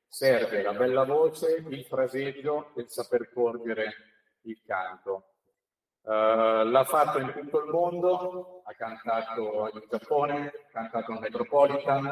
serve 0.06 0.62
la 0.62 0.72
bella 0.72 1.04
voce, 1.04 1.64
il 1.68 1.84
fraseggio 1.84 2.72
e 2.76 2.82
il 2.82 2.90
saper 2.90 3.32
porgere 3.32 3.92
il 4.42 4.62
canto. 4.64 5.31
Uh, 6.04 6.64
l'ha 6.64 6.84
fatto 6.84 7.18
in 7.18 7.32
tutto 7.32 7.62
il 7.62 7.70
mondo, 7.70 8.62
ha 8.64 8.74
cantato 8.74 9.70
in 9.72 9.84
Giappone, 9.88 10.46
ha 10.46 10.70
cantato 10.72 11.12
in 11.12 11.18
Metropolitan, 11.20 12.06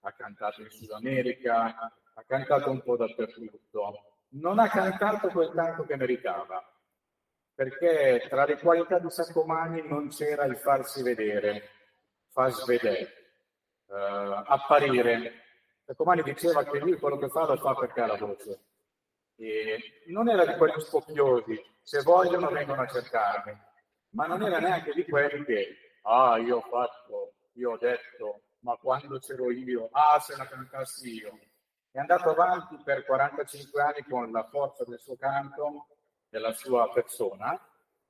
ha 0.00 0.12
cantato 0.12 0.62
in 0.62 0.70
Sud 0.70 0.90
America, 0.90 1.76
ha 2.14 2.24
cantato 2.26 2.70
un 2.70 2.82
po' 2.82 2.96
dappertutto. 2.96 4.02
Non 4.30 4.58
ha 4.58 4.68
cantato 4.68 5.28
quel 5.28 5.52
canto 5.54 5.84
che 5.84 5.96
meritava, 5.96 6.60
perché 7.54 8.26
tra 8.28 8.44
le 8.44 8.58
qualità 8.58 8.98
di 8.98 9.10
Saccomani 9.10 9.86
non 9.86 10.08
c'era 10.08 10.44
il 10.44 10.56
farsi 10.56 11.00
vedere, 11.02 11.68
far 12.30 12.50
svedere, 12.50 13.32
uh, 13.86 14.42
apparire. 14.44 15.44
Saccomani 15.84 16.22
diceva 16.22 16.64
che 16.64 16.80
lui 16.80 16.98
quello 16.98 17.16
che 17.16 17.28
fa 17.28 17.46
lo 17.46 17.56
fa 17.56 17.74
perché 17.74 18.00
ha 18.00 18.06
la 18.06 18.16
voce. 18.16 18.60
E 19.36 20.02
non 20.06 20.28
era 20.28 20.44
di 20.44 20.56
quelli 20.56 20.80
spocchiosi, 20.80 21.76
se 21.88 22.02
vogliono 22.02 22.50
vengono 22.50 22.82
a 22.82 22.86
cercarmi, 22.86 23.58
ma 24.10 24.26
non 24.26 24.42
era 24.42 24.58
neanche 24.58 24.92
di 24.92 25.06
quelli 25.06 25.42
che, 25.42 25.68
ah, 26.02 26.36
io 26.36 26.58
ho 26.58 26.60
fatto, 26.60 27.36
io 27.54 27.70
ho 27.70 27.78
detto, 27.78 28.42
ma 28.58 28.76
quando 28.76 29.18
c'ero 29.18 29.50
io, 29.50 29.88
ah, 29.92 30.20
se 30.20 30.36
la 30.36 30.46
cantassi 30.46 31.14
io. 31.14 31.38
È 31.90 31.98
andato 31.98 32.28
avanti 32.28 32.76
per 32.84 33.06
45 33.06 33.80
anni 33.80 34.02
con 34.06 34.30
la 34.30 34.44
forza 34.44 34.84
del 34.84 34.98
suo 35.00 35.16
canto, 35.16 35.86
della 36.28 36.52
sua 36.52 36.92
persona 36.92 37.58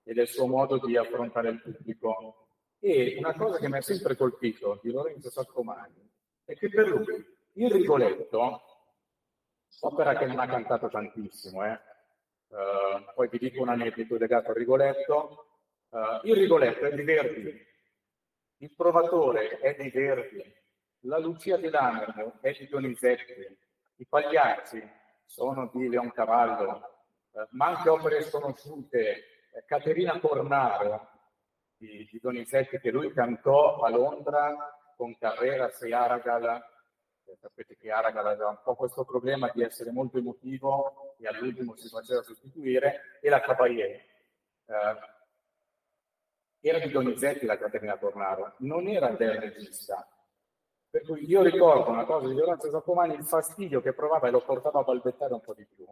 e 0.03 0.13
del 0.13 0.27
suo 0.27 0.49
modo 0.49 0.85
di 0.85 0.97
affrontare 0.97 1.51
il 1.51 1.63
pubblico. 1.63 2.49
E 2.81 3.15
una 3.17 3.33
cosa 3.33 3.59
che 3.59 3.69
mi 3.69 3.77
ha 3.77 3.81
sempre 3.81 4.17
colpito 4.17 4.81
di 4.83 4.91
Lorenzo 4.91 5.31
Saccomani 5.31 6.11
è 6.45 6.57
che 6.57 6.69
per 6.69 6.89
lui 6.89 7.25
il 7.53 7.71
Rigoletto 7.71 8.61
opera 9.83 10.17
che 10.17 10.27
non 10.27 10.41
ha 10.41 10.49
cantato 10.49 10.89
tantissimo, 10.89 11.65
eh. 11.65 11.79
Uh, 12.49 13.13
poi 13.15 13.29
vi 13.29 13.39
dico 13.39 13.63
un 13.63 13.69
aneddoto 13.69 14.17
legato 14.17 14.51
al 14.51 14.57
Rigoletto. 14.57 15.47
Uh, 15.89 16.27
il 16.27 16.37
Rigoletto 16.37 16.85
è 16.85 16.95
di 16.95 17.03
Verdi, 17.03 17.67
il 18.59 18.75
Provatore 18.75 19.59
è 19.59 19.75
di 19.81 19.89
Verdi, 19.91 20.43
la 21.01 21.19
Lucia 21.19 21.57
di 21.57 21.71
Lammermo 21.71 22.39
è 22.41 22.53
di 22.53 22.69
Donizetti, 22.69 23.59
i 23.97 24.07
Pagliacci 24.07 24.83
sono 25.25 25.71
di 25.73 25.89
Leoncavallo, 25.89 26.83
uh, 27.31 27.47
ma 27.51 27.67
anche 27.67 27.89
opere 27.89 28.23
sconosciute, 28.23 29.25
Caterina 29.67 30.21
Cornaro 30.21 31.09
di, 31.77 32.09
di 32.11 32.19
Donizetti 32.21 32.79
che 32.79 32.91
lui 32.91 33.13
cantò 33.13 33.81
a 33.81 33.91
Londra 33.91 34.55
con 34.97 35.17
Carreras 35.17 35.83
e 35.83 35.95
Aragal 35.95 36.63
sapete 37.37 37.77
che 37.77 37.91
Aragal 37.91 38.27
aveva 38.27 38.49
un 38.49 38.61
po' 38.63 38.75
questo 38.75 39.05
problema 39.05 39.51
di 39.53 39.63
essere 39.63 39.91
molto 39.91 40.19
emotivo 40.19 41.08
e 41.19 41.27
all'ultimo 41.27 41.77
si 41.77 41.89
faceva 41.89 42.23
sostituire, 42.23 43.19
e 43.21 43.29
la 43.29 43.41
Cavalier. 43.41 43.91
Eh, 44.67 45.17
era 46.61 46.79
di 46.79 46.91
Donizetti 46.91 47.47
la 47.47 47.57
Caterina 47.57 47.97
Tornaro, 47.97 48.55
non 48.59 48.89
era 48.89 49.11
del 49.11 49.41
regista. 49.41 50.07
Per 50.91 51.03
cui 51.03 51.29
io 51.29 51.43
ricordo 51.43 51.91
una 51.91 52.05
cosa 52.05 52.27
di 52.27 52.35
Lorenzo 52.35 52.71
Zaccomani, 52.71 53.15
il 53.15 53.25
fastidio 53.25 53.81
che 53.81 53.93
provava 53.93 54.29
e 54.29 54.31
lo 54.31 54.41
portava 54.41 54.81
a 54.81 54.85
balbettare 54.85 55.35
un 55.35 55.41
po' 55.41 55.55
di 55.55 55.67
più, 55.67 55.87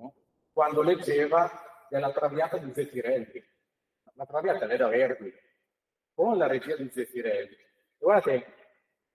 quando 0.52 0.82
leggeva 0.82 1.50
della 1.88 2.12
Traviata 2.12 2.56
di 2.56 2.72
Zeffirelli. 2.72 3.44
La 4.14 4.24
Traviata 4.24 4.68
era 4.68 4.88
Verdi, 4.88 5.32
con 6.14 6.38
la 6.38 6.46
regia 6.46 6.76
di 6.76 6.90
Zeffirelli. 6.90 7.56
Guardate, 7.98 8.54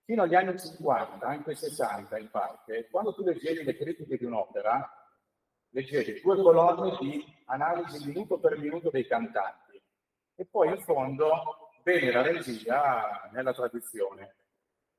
fino 0.04 0.22
agli 0.22 0.34
anni 0.34 0.58
50, 0.58 1.26
anche 1.26 1.54
60 1.54 2.18
in 2.18 2.30
parte, 2.30 2.88
quando 2.88 3.12
tu 3.14 3.24
leggevi 3.24 3.64
le 3.64 3.76
critiche 3.76 4.16
di 4.16 4.24
un'opera, 4.24 5.01
leggevi 5.72 6.20
due 6.20 6.36
colonne 6.36 6.96
di 7.00 7.24
analisi 7.46 8.06
minuto 8.06 8.38
per 8.38 8.58
minuto 8.58 8.90
dei 8.90 9.06
cantanti 9.06 9.80
e 10.34 10.46
poi 10.46 10.68
in 10.68 10.78
fondo 10.80 11.70
bene 11.82 12.10
la 12.12 12.22
regia 12.22 13.28
nella 13.32 13.52
tradizione. 13.52 14.36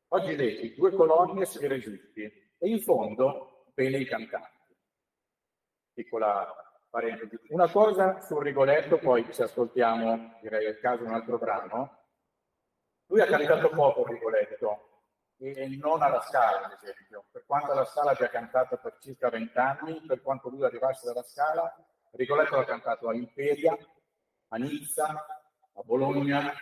Oggi 0.09 0.36
leggi 0.36 0.73
due 0.75 0.91
colonne 0.91 1.45
sui 1.45 1.67
registi 1.67 2.21
e 2.21 2.69
in 2.69 2.81
fondo 2.81 3.65
bene 3.73 3.97
i 3.97 4.05
cantanti. 4.05 4.75
Piccola 5.93 6.47
parentesi. 6.89 7.39
Una 7.49 7.69
cosa 7.69 8.21
sul 8.21 8.43
Rigoletto, 8.43 8.97
poi 8.97 9.31
ci 9.31 9.41
ascoltiamo, 9.41 10.38
direi 10.41 10.67
al 10.67 10.79
caso, 10.79 11.03
un 11.03 11.13
altro 11.13 11.38
brano. 11.38 12.01
Lui 13.07 13.21
ha 13.21 13.25
cantato 13.25 13.69
poco 13.69 14.05
Rigoletto, 14.05 14.92
e 15.38 15.67
non 15.80 16.02
alla 16.02 16.22
Scala, 16.22 16.65
ad 16.65 16.78
esempio. 16.82 17.26
Per 17.32 17.43
quanto 17.46 17.74
la 17.74 17.86
Scala 17.86 18.12
abbia 18.12 18.30
cantato 18.30 18.78
per 18.78 18.98
circa 19.00 19.30
vent'anni, 19.30 20.02
per 20.06 20.22
quanto 20.22 20.50
lui 20.50 20.63
arrivasse 20.63 21.06
dalla 21.06 21.24
Scala, 21.24 21.74
Rigoletto 22.12 22.56
l'ha 22.56 22.65
cantato 22.65 23.10
a 23.10 23.15
Imperia, 23.15 23.76
a 24.50 24.58
Nizza, 24.58 25.26
a 25.74 25.82
Bologna, 25.82 26.54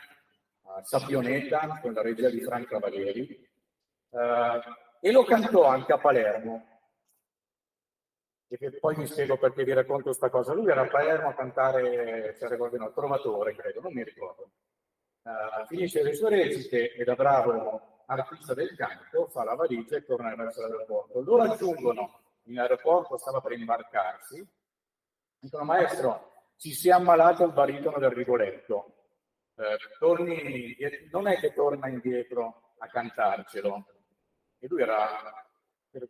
a 0.63 0.83
Sapioneta, 0.83 1.79
con 1.81 1.91
la 1.91 2.01
regia 2.01 2.29
di 2.29 2.41
Franco 2.41 2.79
Cavalieri, 2.79 3.49
eh, 4.11 4.61
e 5.01 5.11
lo 5.11 5.25
cantò 5.25 5.65
anche 5.65 5.91
a 5.91 5.97
Palermo. 5.97 6.67
E 8.47 8.77
poi 8.79 8.95
mi 8.95 9.07
spiego 9.07 9.37
perché 9.37 9.63
vi 9.65 9.73
racconto 9.73 10.03
questa 10.05 10.29
cosa. 10.29 10.53
Lui 10.53 10.69
era 10.69 10.81
a 10.81 10.87
Palermo 10.87 11.29
a 11.29 11.33
cantare, 11.33 12.37
ricordo 12.39 12.77
no, 12.77 12.91
Trovatore, 12.93 13.53
credo, 13.53 13.81
non 13.81 13.93
mi 13.93 14.03
ricordo. 14.03 14.51
Uh, 15.23 15.65
finisce 15.67 16.01
le 16.01 16.13
sue 16.13 16.29
recite 16.29 16.93
e 16.93 17.03
da 17.03 17.15
bravo 17.15 17.90
artista 18.11 18.53
del 18.53 18.75
canto, 18.75 19.27
fa 19.27 19.43
la 19.43 19.55
valigia 19.55 19.97
e 19.97 20.05
torna 20.05 20.35
verso 20.35 20.61
l'aeroporto. 20.61 21.21
Lo 21.21 21.37
raggiungono 21.37 22.19
in 22.43 22.59
aeroporto, 22.59 23.17
stava 23.17 23.41
per 23.41 23.53
imbarcarsi, 23.53 24.45
dicono 25.39 25.63
maestro, 25.63 26.31
ci 26.57 26.73
si 26.73 26.89
è 26.89 26.91
ammalato 26.91 27.43
il 27.43 27.53
baritono 27.53 27.97
del 27.97 28.11
Rigoletto, 28.11 28.95
eh, 29.55 29.77
torni, 29.99 30.75
non 31.11 31.27
è 31.27 31.37
che 31.37 31.53
torna 31.53 31.87
indietro 31.87 32.73
a 32.77 32.87
cantarcelo. 32.87 33.85
E 34.59 34.67
lui 34.67 34.81
era, 34.81 35.07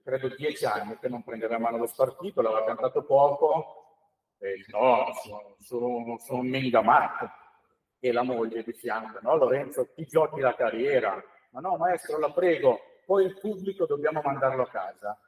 credo, 0.04 0.36
dieci 0.36 0.66
anni 0.66 0.98
che 1.00 1.08
non 1.08 1.24
prendeva 1.24 1.56
in 1.56 1.62
mano 1.62 1.78
lo 1.78 1.88
spartito, 1.88 2.42
l'aveva 2.42 2.66
cantato 2.66 3.04
poco, 3.04 4.36
e 4.40 4.66
no, 4.68 5.14
sono, 5.58 6.18
sono, 6.20 6.40
un 6.40 6.48
mengamatto. 6.48 7.30
E 8.00 8.12
la 8.12 8.24
moglie 8.24 8.64
di 8.64 8.74
fianco, 8.74 9.20
no 9.22 9.36
Lorenzo, 9.36 9.94
ti 9.94 10.06
giochi 10.06 10.40
la 10.40 10.56
carriera, 10.56 11.24
ma 11.52 11.60
no 11.60 11.78
maestro 11.78 12.18
la 12.18 12.32
prego, 12.32 12.80
poi 13.06 13.26
il 13.26 13.40
pubblico 13.40 13.86
dobbiamo 13.86 14.22
mandarlo 14.24 14.64
a 14.64 14.70
casa. 14.70 15.20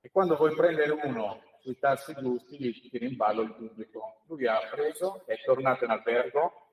E 0.00 0.10
quando 0.10 0.36
vuoi 0.36 0.54
prendere 0.54 0.90
uno 0.90 1.42
sui 1.60 1.78
tassi 1.78 2.14
giusti, 2.14 2.58
gli 2.58 2.90
tiri 2.90 3.06
in 3.06 3.16
ballo 3.16 3.42
il 3.42 3.54
pubblico. 3.54 4.22
Lui 4.26 4.46
ha 4.46 4.58
preso, 4.70 5.24
è 5.26 5.40
tornato 5.42 5.84
in 5.84 5.90
albergo, 5.90 6.72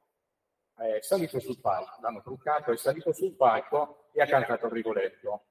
è 0.76 1.00
salito 1.02 1.40
sul 1.40 1.60
palco, 1.60 2.02
l'hanno 2.02 2.22
truccato, 2.22 2.72
è 2.72 2.78
salito 2.78 3.14
sul 3.14 3.36
palco 3.36 4.10
e 4.12 4.22
ha 4.22 4.26
cantato 4.26 4.66
il 4.66 4.74
Rigoletto. 4.74 5.46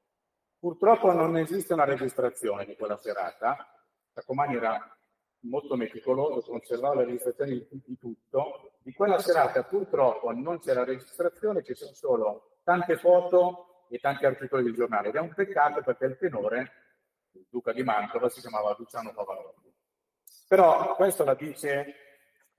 Purtroppo 0.58 1.12
non 1.12 1.36
esiste 1.38 1.72
una 1.72 1.84
registrazione 1.84 2.66
di 2.66 2.76
quella 2.76 2.98
serata, 2.98 3.66
Sacomani 4.12 4.56
era 4.56 4.98
molto 5.44 5.74
meticoloso, 5.74 6.50
conservava 6.50 6.96
le 6.96 7.04
registrazioni 7.06 7.66
di 7.70 7.96
tutto. 7.96 8.72
Di 8.82 8.92
quella 8.92 9.18
serata 9.18 9.62
purtroppo 9.64 10.32
non 10.32 10.58
c'è 10.58 10.74
la 10.74 10.84
registrazione, 10.84 11.62
ci 11.62 11.74
sono 11.74 11.94
solo 11.94 12.49
tante 12.62 12.96
foto 12.96 13.86
e 13.88 13.98
tanti 13.98 14.24
articoli 14.26 14.62
di 14.62 14.72
giornale 14.72 15.08
ed 15.08 15.16
è 15.16 15.20
un 15.20 15.34
peccato 15.34 15.82
perché 15.82 16.04
il 16.04 16.16
tenore, 16.18 16.72
il 17.32 17.46
duca 17.48 17.72
di 17.72 17.82
Mantova, 17.82 18.28
si 18.28 18.40
chiamava 18.40 18.74
Luciano 18.78 19.12
Pavarotti. 19.12 19.72
Però 20.46 20.94
questo 20.96 21.24
la 21.24 21.34
dice 21.34 21.94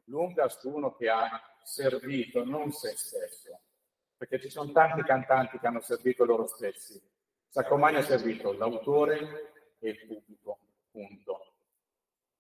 lunga 0.06 0.50
su 0.50 0.70
uno 0.70 0.94
che 0.96 1.10
ha 1.10 1.42
servito 1.64 2.44
non 2.44 2.72
se 2.72 2.96
stesso, 2.98 3.60
perché 4.18 4.40
ci 4.40 4.50
sono 4.50 4.72
tanti 4.72 5.04
cantanti 5.04 5.60
che 5.60 5.68
hanno 5.68 5.82
servito 5.82 6.26
loro 6.26 6.48
stessi. 6.48 7.02
Sacomani 7.48 7.98
ha 7.98 8.02
servito 8.02 8.54
l'autore 8.54 9.76
e 9.80 9.90
il 9.90 10.06
pubblico, 10.08 10.60
punto. 10.92 11.46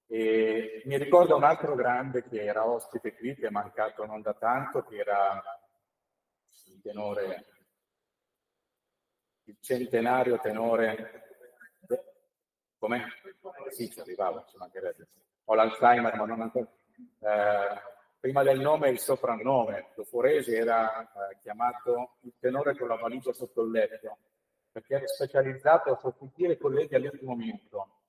E 0.07 0.81
mi 0.85 0.97
ricordo 0.97 1.35
un 1.35 1.43
altro 1.43 1.75
grande 1.75 2.27
che 2.27 2.43
era 2.43 2.67
ospite 2.67 3.15
qui, 3.15 3.35
che 3.35 3.47
è 3.47 3.49
mancato 3.49 4.05
non 4.05 4.21
da 4.21 4.33
tanto, 4.33 4.83
che 4.83 4.97
era 4.97 5.41
tenore, 6.81 7.45
il 9.43 9.57
centenario 9.59 10.39
tenore. 10.39 11.27
Com'è? 12.77 13.03
Sì, 13.69 13.89
ci 13.89 13.99
arrivavo, 13.99 14.45
ci 14.49 14.57
mancherebbe. 14.57 15.07
Ho 15.45 15.53
l'Alzheimer, 15.53 16.15
ma 16.15 16.25
non 16.25 16.41
ancora. 16.41 16.67
Eh, 17.19 17.81
prima 18.19 18.43
del 18.43 18.59
nome 18.59 18.89
il 18.89 18.99
soprannome. 18.99 19.91
Lo 19.95 20.05
era 20.23 21.01
eh, 21.01 21.37
chiamato 21.41 22.17
il 22.21 22.33
tenore 22.39 22.77
con 22.77 22.87
la 22.87 22.95
valigia 22.95 23.33
sotto 23.33 23.63
il 23.63 23.71
letto, 23.71 24.17
perché 24.71 24.95
era 24.95 25.07
specializzato 25.07 25.91
a 25.91 25.97
sostituire 25.97 26.57
colleghi 26.57 26.95
all'ultimo 26.95 27.35
minuto. 27.35 27.99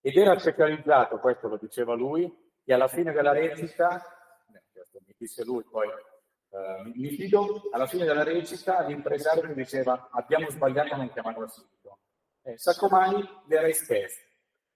Ed 0.00 0.16
era 0.16 0.38
specializzato, 0.38 1.18
questo 1.18 1.48
lo 1.48 1.56
diceva 1.56 1.94
lui, 1.94 2.30
e 2.64 2.72
alla 2.72 2.88
fine 2.88 3.12
della 3.12 3.32
recita, 3.32 3.96
eh, 4.52 4.62
mi 5.06 5.14
disse 5.16 5.44
lui 5.44 5.64
poi, 5.64 5.88
Uh, 6.50 6.90
mi 6.94 7.10
fido, 7.10 7.68
alla 7.72 7.86
fine 7.86 8.06
della 8.06 8.22
recita 8.22 8.80
l'impresario 8.82 9.46
mi 9.46 9.54
diceva 9.54 10.08
abbiamo 10.12 10.48
sbagliato 10.48 10.94
a 10.94 10.96
non 10.96 11.10
chiamarlo 11.10 11.46
subito. 11.48 11.98
Eh, 12.42 12.56
Sacomani 12.56 13.22
le 13.46 13.64
risposte. 13.64 14.26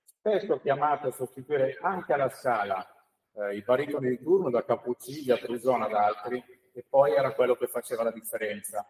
Spesso 0.04 0.61
chiamato 0.61 1.08
a 1.08 1.12
sostituire 1.12 1.78
anche 1.80 2.12
alla 2.12 2.28
sala 2.28 2.87
eh, 3.35 3.56
i 3.56 3.62
baritoni 3.62 4.11
di 4.11 4.22
turno 4.22 4.50
da 4.50 4.64
Cappuccini, 4.64 5.30
a 5.30 5.38
Trusona, 5.38 5.87
ad 5.87 5.94
altri, 5.94 6.42
e 6.72 6.85
poi 6.88 7.14
era 7.14 7.32
quello 7.32 7.56
che 7.56 7.66
faceva 7.66 8.02
la 8.02 8.12
differenza. 8.12 8.87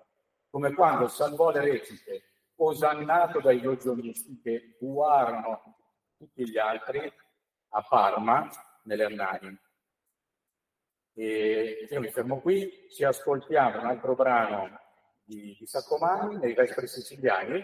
Come 0.51 0.75
quando 0.75 1.09
salvò 1.09 1.51
le 1.51 1.61
recite, 1.61 2.23
osannato 2.57 3.41
dai 3.41 3.61
logionisti 3.61 4.41
che 4.43 4.77
buarono 4.79 5.77
tutti 6.17 6.49
gli 6.49 6.59
altri 6.59 7.11
a 7.71 7.83
Parma, 7.83 8.49
nelle 8.85 9.05
Annali. 9.05 9.59
E 11.15 11.87
io 11.91 12.01
mi 12.01 12.11
fermo 12.11 12.41
qui, 12.41 12.89
ci 12.91 13.05
ascoltiamo 13.05 13.81
un 13.81 13.87
altro 13.87 14.15
brano 14.15 14.81
di, 15.25 15.57
di 15.59 15.67
Sacomani, 15.67 16.37
nei 16.37 16.55
Vespri 16.55 16.87
Siciliani, 16.87 17.63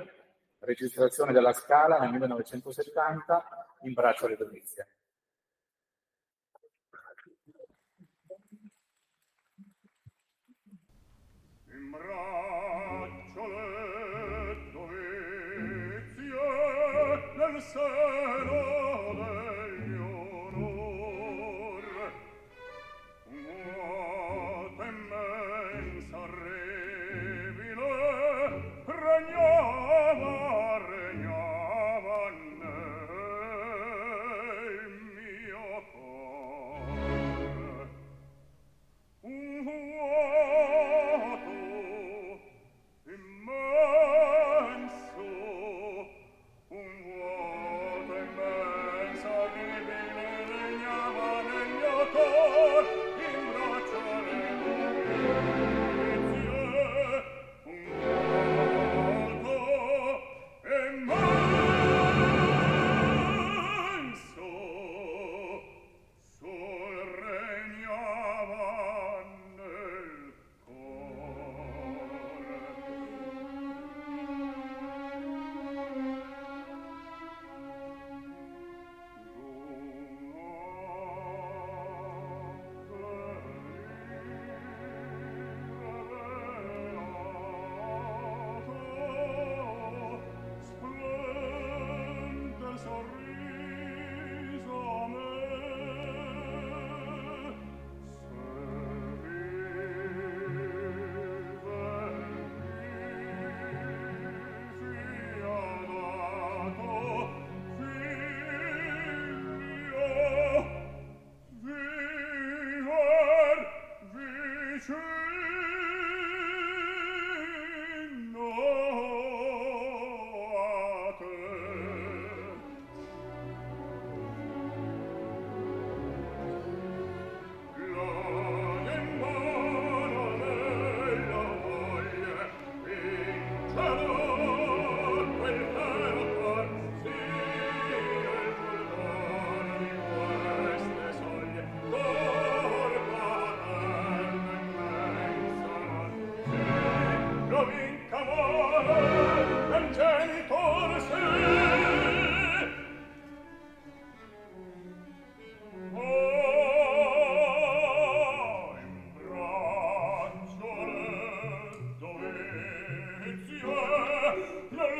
registrazione 0.59 1.33
della 1.33 1.53
Scala 1.53 1.99
nel 1.99 2.11
1970, 2.11 3.77
in 3.83 3.93
braccio 3.95 4.27
alle 4.27 4.37
Domizie. 4.37 4.89
In 11.67 11.91
braccio 11.91 13.45
alle 13.45 14.71
Domizie 14.73 15.39
nel 17.39 17.63
seno 17.63 18.67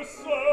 So. 0.09 0.48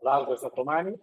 Applauso 0.00 0.36
sotto 0.36 0.64
mani. 0.64 0.98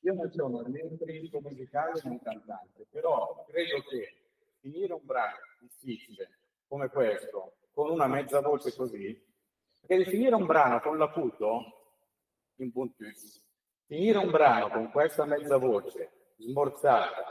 Io 0.00 0.12
non 0.12 0.30
sono 0.30 0.60
né 0.60 0.82
un 0.82 0.98
critico 0.98 1.40
musicale 1.40 1.98
né 2.04 2.10
un 2.10 2.20
cantante, 2.20 2.86
però 2.90 3.44
credo 3.48 3.82
che 3.88 4.14
finire 4.60 4.92
un 4.92 5.04
brano 5.04 5.38
difficile 5.58 6.38
come 6.68 6.90
questo, 6.90 7.56
con 7.72 7.90
una 7.90 8.06
mezza 8.06 8.40
voce 8.40 8.74
così, 8.76 9.24
perché 9.80 10.04
finire 10.10 10.34
un 10.34 10.44
brano 10.44 10.80
con 10.80 10.98
l'acuto 10.98 11.94
in 12.56 12.70
puntus, 12.72 13.42
finire 13.86 14.18
un 14.18 14.30
brano 14.30 14.68
con 14.68 14.90
questa 14.90 15.24
mezza 15.24 15.56
voce 15.56 16.34
smorzata 16.36 17.24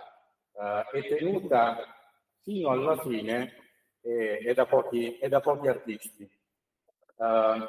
eh, 0.91 0.97
e 0.97 1.07
tenuta 1.15 1.77
fino 2.41 2.69
alla 2.69 2.97
fine 2.97 3.64
è, 4.39 4.53
da, 4.53 4.65
pochi, 4.65 5.17
è 5.17 5.27
da 5.27 5.39
pochi 5.39 5.67
artisti. 5.67 6.29
Uh, 7.15 7.67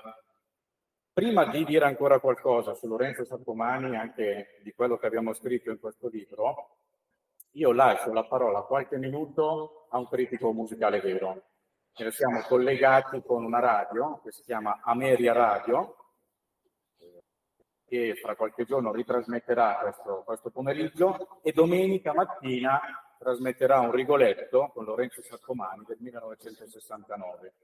prima 1.12 1.46
di 1.46 1.64
dire 1.64 1.84
ancora 1.84 2.18
qualcosa 2.18 2.74
su 2.74 2.86
Lorenzo 2.86 3.24
Saccomani, 3.24 3.96
anche 3.96 4.60
di 4.62 4.72
quello 4.72 4.98
che 4.98 5.06
abbiamo 5.06 5.32
scritto 5.32 5.70
in 5.70 5.78
questo 5.78 6.08
libro, 6.08 6.76
io 7.52 7.72
lascio 7.72 8.12
la 8.12 8.24
parola 8.24 8.62
qualche 8.62 8.98
minuto 8.98 9.86
a 9.90 9.98
un 9.98 10.08
critico 10.08 10.52
musicale 10.52 11.00
vero. 11.00 11.42
Ne 11.96 12.10
siamo 12.10 12.42
collegati 12.42 13.22
con 13.22 13.44
una 13.44 13.60
radio 13.60 14.20
che 14.22 14.30
si 14.30 14.42
chiama 14.42 14.80
Ameria 14.82 15.32
Radio, 15.32 15.96
che 17.86 18.14
fra 18.16 18.36
qualche 18.36 18.64
giorno 18.64 18.92
ritrasmetterà 18.92 19.78
questo, 19.80 20.22
questo 20.24 20.50
pomeriggio 20.50 21.40
e 21.42 21.52
domenica 21.52 22.12
mattina 22.12 22.80
trasmetterà 23.18 23.80
un 23.80 23.90
Rigoletto 23.90 24.70
con 24.72 24.84
Lorenzo 24.84 25.22
Saccomani 25.22 25.84
del 25.86 25.98
1969. 26.00 27.54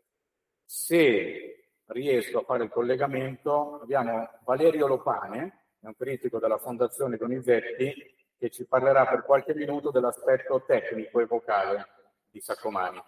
Se 0.64 1.68
riesco 1.86 2.40
a 2.40 2.44
fare 2.44 2.64
il 2.64 2.70
collegamento, 2.70 3.80
abbiamo 3.80 4.28
Valerio 4.44 4.86
Lopane, 4.86 5.76
un 5.80 5.94
critico 5.96 6.38
della 6.38 6.58
Fondazione 6.58 7.16
Donizetti, 7.16 8.14
che 8.38 8.50
ci 8.50 8.66
parlerà 8.66 9.06
per 9.06 9.24
qualche 9.24 9.54
minuto 9.54 9.90
dell'aspetto 9.90 10.64
tecnico 10.64 11.20
e 11.20 11.26
vocale 11.26 11.86
di 12.30 12.40
Saccomani. 12.40 13.00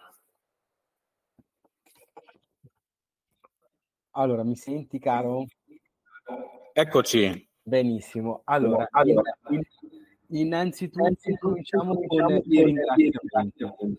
Allora, 4.11 4.43
mi 4.43 4.55
senti 4.55 4.97
caro? 4.97 5.45
Eccoci. 6.71 7.49
Benissimo. 7.61 8.41
Allora, 8.45 8.87
allora 8.91 9.33
Innanzitutto 10.29 11.15
cominciamo 11.39 11.95
con 11.95 12.41
i 12.45 12.63
ringraziamenti. 12.63 13.97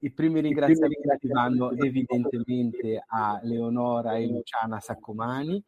I 0.00 0.12
primi 0.12 0.40
ringraziamenti 0.40 1.28
vanno 1.28 1.72
evidentemente 1.72 3.02
a 3.04 3.40
Leonora 3.42 4.16
e 4.16 4.26
Luciana 4.26 4.78
Saccomani 4.78 5.62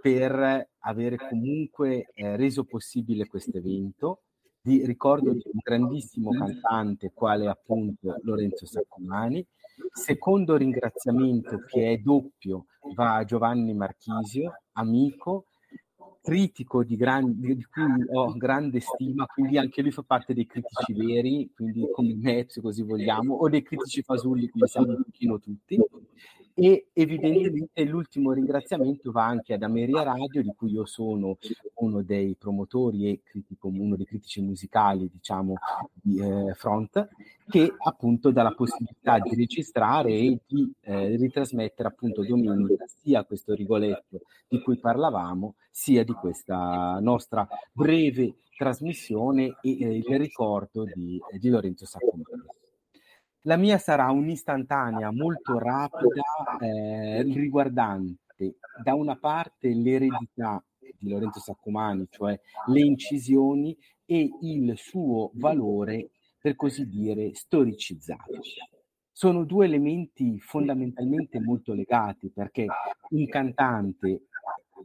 per 0.00 0.68
avere 0.78 1.16
comunque 1.16 2.06
eh, 2.14 2.36
reso 2.36 2.64
possibile 2.64 3.26
questo 3.26 3.56
evento. 3.58 4.22
Di, 4.60 4.86
ricordo 4.86 5.32
di 5.32 5.42
un 5.44 5.58
grandissimo 5.60 6.30
cantante 6.30 7.10
quale 7.12 7.48
appunto 7.48 8.16
Lorenzo 8.22 8.66
Saccomani. 8.66 9.44
Secondo 9.92 10.56
ringraziamento 10.56 11.58
che 11.66 11.92
è 11.92 11.96
doppio 11.98 12.66
va 12.94 13.16
a 13.16 13.24
Giovanni 13.24 13.74
Marchisio, 13.74 14.60
amico, 14.72 15.46
critico 16.22 16.84
di, 16.84 16.94
gran, 16.96 17.34
di, 17.36 17.64
cui 17.64 17.82
ho 18.12 18.32
grande 18.36 18.78
stima, 18.80 19.26
quindi 19.26 19.58
anche 19.58 19.82
lui 19.82 19.90
fa 19.90 20.02
parte 20.02 20.32
dei 20.32 20.46
critici 20.46 20.94
veri, 20.94 21.50
quindi 21.52 21.84
come 21.92 22.14
me, 22.14 22.44
se 22.48 22.60
così 22.60 22.82
vogliamo, 22.82 23.34
o 23.34 23.48
dei 23.48 23.62
critici 23.62 24.02
fasulli, 24.02 24.48
come 24.48 24.68
siamo 24.68 24.92
un 24.92 25.02
pochino 25.02 25.40
tutti. 25.40 25.76
E 26.54 26.88
evidentemente 26.92 27.84
l'ultimo 27.84 28.32
ringraziamento 28.32 29.10
va 29.10 29.24
anche 29.24 29.54
ad 29.54 29.62
Ameria 29.62 30.02
Radio, 30.02 30.42
di 30.42 30.52
cui 30.54 30.72
io 30.72 30.84
sono 30.84 31.38
uno 31.76 32.02
dei 32.02 32.36
promotori 32.36 33.08
e 33.08 33.20
critico, 33.22 33.68
uno 33.68 33.96
dei 33.96 34.04
critici 34.04 34.42
musicali, 34.42 35.08
diciamo, 35.10 35.54
di 35.92 36.18
eh, 36.18 36.54
Front, 36.54 37.08
che 37.48 37.72
appunto 37.78 38.30
dà 38.30 38.42
la 38.42 38.54
possibilità 38.54 39.18
di 39.18 39.34
registrare 39.34 40.10
e 40.10 40.38
di 40.46 40.72
eh, 40.82 41.16
ritrasmettere 41.16 41.88
appunto 41.88 42.22
domenica 42.22 42.84
sia 42.86 43.24
questo 43.24 43.54
Rigoletto 43.54 44.20
di 44.48 44.60
cui 44.60 44.78
parlavamo, 44.78 45.54
sia 45.70 46.04
di 46.04 46.12
questa 46.12 46.98
nostra 47.00 47.48
breve 47.72 48.34
trasmissione 48.56 49.56
e 49.62 49.78
eh, 49.80 49.96
il 49.96 50.18
ricordo 50.18 50.84
di, 50.84 51.18
di 51.38 51.48
Lorenzo 51.48 51.86
Saccomani. 51.86 52.60
La 53.42 53.56
mia 53.56 53.76
sarà 53.78 54.10
un'istantanea 54.10 55.10
molto 55.10 55.58
rapida, 55.58 56.22
eh, 56.60 57.22
riguardante 57.22 58.56
da 58.82 58.94
una 58.94 59.16
parte 59.16 59.74
l'eredità 59.74 60.64
di 60.78 61.08
Lorenzo 61.08 61.40
Saccomani, 61.40 62.06
cioè 62.08 62.38
le 62.68 62.80
incisioni 62.80 63.76
e 64.04 64.28
il 64.42 64.74
suo 64.76 65.32
valore, 65.34 66.10
per 66.40 66.54
così 66.54 66.86
dire, 66.86 67.34
storicizzato. 67.34 68.40
Sono 69.10 69.44
due 69.44 69.66
elementi 69.66 70.38
fondamentalmente 70.38 71.40
molto 71.40 71.74
legati 71.74 72.30
perché 72.30 72.66
un 73.10 73.26
cantante 73.26 74.26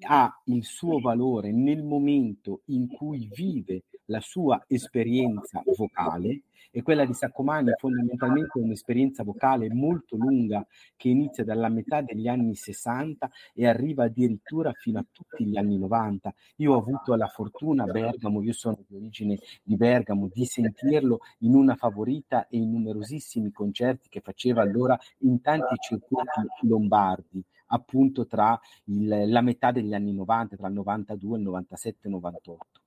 ha 0.01 0.41
il 0.45 0.63
suo 0.63 0.99
valore 0.99 1.51
nel 1.51 1.83
momento 1.83 2.61
in 2.65 2.87
cui 2.87 3.29
vive 3.33 3.83
la 4.05 4.21
sua 4.21 4.63
esperienza 4.67 5.61
vocale 5.75 6.41
e 6.71 6.81
quella 6.81 7.05
di 7.05 7.13
Saccomani 7.13 7.71
fondamentalmente 7.77 8.59
è 8.59 8.61
un'esperienza 8.61 9.23
vocale 9.23 9.73
molto 9.73 10.15
lunga 10.15 10.65
che 10.95 11.09
inizia 11.09 11.43
dalla 11.43 11.69
metà 11.69 12.01
degli 12.01 12.27
anni 12.27 12.55
60 12.55 13.29
e 13.53 13.67
arriva 13.67 14.03
addirittura 14.03 14.71
fino 14.73 14.99
a 14.99 15.05
tutti 15.11 15.45
gli 15.45 15.57
anni 15.57 15.77
90. 15.77 16.33
Io 16.57 16.73
ho 16.73 16.77
avuto 16.77 17.15
la 17.15 17.27
fortuna 17.27 17.83
a 17.83 17.91
Bergamo, 17.91 18.43
io 18.43 18.53
sono 18.53 18.77
di 18.87 18.95
origine 18.95 19.39
di 19.63 19.75
Bergamo, 19.75 20.29
di 20.31 20.45
sentirlo 20.45 21.19
in 21.39 21.55
una 21.55 21.75
favorita 21.75 22.47
e 22.47 22.57
in 22.57 22.71
numerosissimi 22.71 23.51
concerti 23.51 24.09
che 24.09 24.21
faceva 24.21 24.61
allora 24.61 24.97
in 25.19 25.41
tanti 25.41 25.75
circuiti 25.79 26.41
lombardi 26.61 27.43
appunto 27.67 28.27
tra 28.27 28.59
il, 28.85 29.29
la 29.29 29.41
metà 29.41 29.71
degli 29.71 29.93
anni 29.93 30.13
90, 30.13 30.55
tra 30.55 30.67
il 30.67 30.73
92, 30.73 31.37
il 31.37 31.43
97 31.43 31.97
e 32.01 32.07
il 32.07 32.13
98 32.15 32.81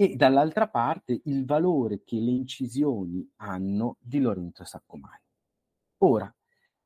e 0.00 0.16
dall'altra 0.16 0.66
parte 0.66 1.20
il 1.24 1.44
valore 1.44 2.00
che 2.04 2.18
le 2.18 2.30
incisioni 2.30 3.28
hanno 3.36 3.98
di 4.00 4.18
Lorenzo 4.18 4.64
Saccomani. 4.64 5.20
Ora, 5.98 6.34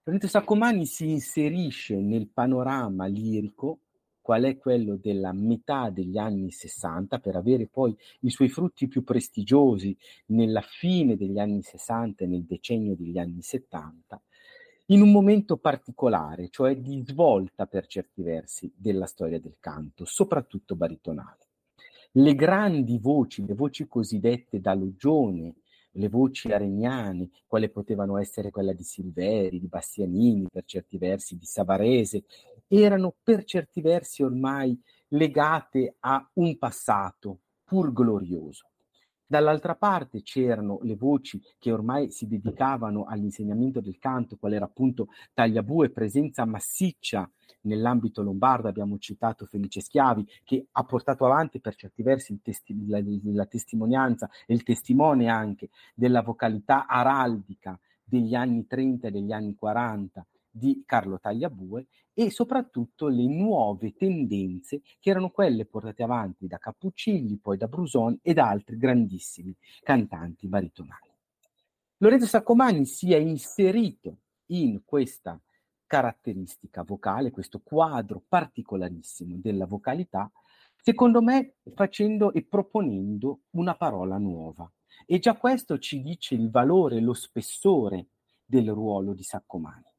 Lorenzo 0.02 0.26
Saccomani 0.26 0.84
si 0.84 1.10
inserisce 1.10 2.00
nel 2.00 2.26
panorama 2.26 3.06
lirico, 3.06 3.78
qual 4.20 4.42
è 4.42 4.58
quello 4.58 4.96
della 4.96 5.32
metà 5.32 5.90
degli 5.90 6.18
anni 6.18 6.50
60, 6.50 7.20
per 7.20 7.36
avere 7.36 7.68
poi 7.68 7.96
i 8.22 8.30
suoi 8.30 8.48
frutti 8.48 8.88
più 8.88 9.04
prestigiosi 9.04 9.96
nella 10.26 10.62
fine 10.62 11.16
degli 11.16 11.38
anni 11.38 11.62
60 11.62 12.24
e 12.24 12.26
nel 12.26 12.42
decennio 12.42 12.96
degli 12.96 13.18
anni 13.18 13.42
70, 13.42 14.20
in 14.86 15.00
un 15.00 15.10
momento 15.10 15.56
particolare, 15.56 16.48
cioè 16.50 16.76
di 16.76 17.02
svolta 17.06 17.66
per 17.66 17.86
certi 17.86 18.22
versi 18.22 18.72
della 18.76 19.06
storia 19.06 19.40
del 19.40 19.56
canto, 19.58 20.04
soprattutto 20.04 20.76
baritonale. 20.76 21.48
Le 22.12 22.34
grandi 22.34 22.98
voci, 22.98 23.44
le 23.44 23.54
voci 23.54 23.88
cosiddette 23.88 24.60
da 24.60 24.74
Loggione, 24.74 25.56
le 25.96 26.08
voci 26.08 26.52
aregnane, 26.52 27.30
quale 27.46 27.70
potevano 27.70 28.18
essere 28.18 28.50
quella 28.50 28.72
di 28.72 28.82
Silveri, 28.82 29.58
di 29.58 29.68
Bastianini, 29.68 30.46
per 30.50 30.64
certi 30.64 30.98
versi 30.98 31.36
di 31.36 31.44
Savarese, 31.44 32.24
erano 32.68 33.14
per 33.22 33.44
certi 33.44 33.80
versi 33.80 34.22
ormai 34.22 34.78
legate 35.08 35.96
a 36.00 36.28
un 36.34 36.58
passato 36.58 37.40
pur 37.64 37.92
glorioso. 37.92 38.68
Dall'altra 39.26 39.74
parte 39.74 40.22
c'erano 40.22 40.78
le 40.82 40.96
voci 40.96 41.40
che 41.58 41.72
ormai 41.72 42.10
si 42.10 42.26
dedicavano 42.26 43.04
all'insegnamento 43.04 43.80
del 43.80 43.98
canto, 43.98 44.36
qual 44.36 44.52
era 44.52 44.66
appunto 44.66 45.08
Tagliabue, 45.32 45.90
presenza 45.90 46.44
massiccia 46.44 47.28
nell'ambito 47.62 48.22
lombardo, 48.22 48.68
abbiamo 48.68 48.98
citato 48.98 49.46
Felice 49.46 49.80
Schiavi, 49.80 50.26
che 50.44 50.66
ha 50.70 50.84
portato 50.84 51.24
avanti 51.24 51.60
per 51.60 51.74
certi 51.74 52.02
versi 52.02 52.38
testi- 52.42 52.86
la, 52.86 53.00
la 53.32 53.46
testimonianza 53.46 54.28
e 54.46 54.52
il 54.52 54.62
testimone 54.62 55.28
anche 55.28 55.70
della 55.94 56.22
vocalità 56.22 56.86
araldica 56.86 57.78
degli 58.04 58.34
anni 58.34 58.66
30 58.66 59.08
e 59.08 59.10
degli 59.10 59.32
anni 59.32 59.54
40 59.54 60.26
di 60.50 60.82
Carlo 60.86 61.18
Tagliabue 61.18 61.86
e 62.14 62.30
soprattutto 62.30 63.08
le 63.08 63.26
nuove 63.26 63.92
tendenze 63.94 64.82
che 65.00 65.10
erano 65.10 65.30
quelle 65.30 65.66
portate 65.66 66.04
avanti 66.04 66.46
da 66.46 66.58
Cappuccilli, 66.58 67.36
poi 67.38 67.56
da 67.56 67.66
Bruson 67.66 68.18
e 68.22 68.32
da 68.32 68.48
altri 68.48 68.78
grandissimi 68.78 69.54
cantanti 69.82 70.46
baritonali. 70.46 71.10
Lorenzo 71.98 72.26
Saccomani 72.26 72.86
si 72.86 73.12
è 73.12 73.16
inserito 73.16 74.18
in 74.46 74.82
questa 74.84 75.40
caratteristica 75.86 76.82
vocale, 76.82 77.30
questo 77.30 77.60
quadro 77.62 78.22
particolarissimo 78.26 79.36
della 79.36 79.66
vocalità, 79.66 80.30
secondo 80.76 81.22
me 81.22 81.54
facendo 81.74 82.32
e 82.32 82.44
proponendo 82.44 83.40
una 83.50 83.74
parola 83.74 84.18
nuova. 84.18 84.70
E 85.06 85.18
già 85.18 85.34
questo 85.36 85.78
ci 85.78 86.00
dice 86.00 86.34
il 86.34 86.50
valore, 86.50 87.00
lo 87.00 87.14
spessore 87.14 88.08
del 88.44 88.70
ruolo 88.70 89.12
di 89.12 89.22
Saccomani. 89.22 89.93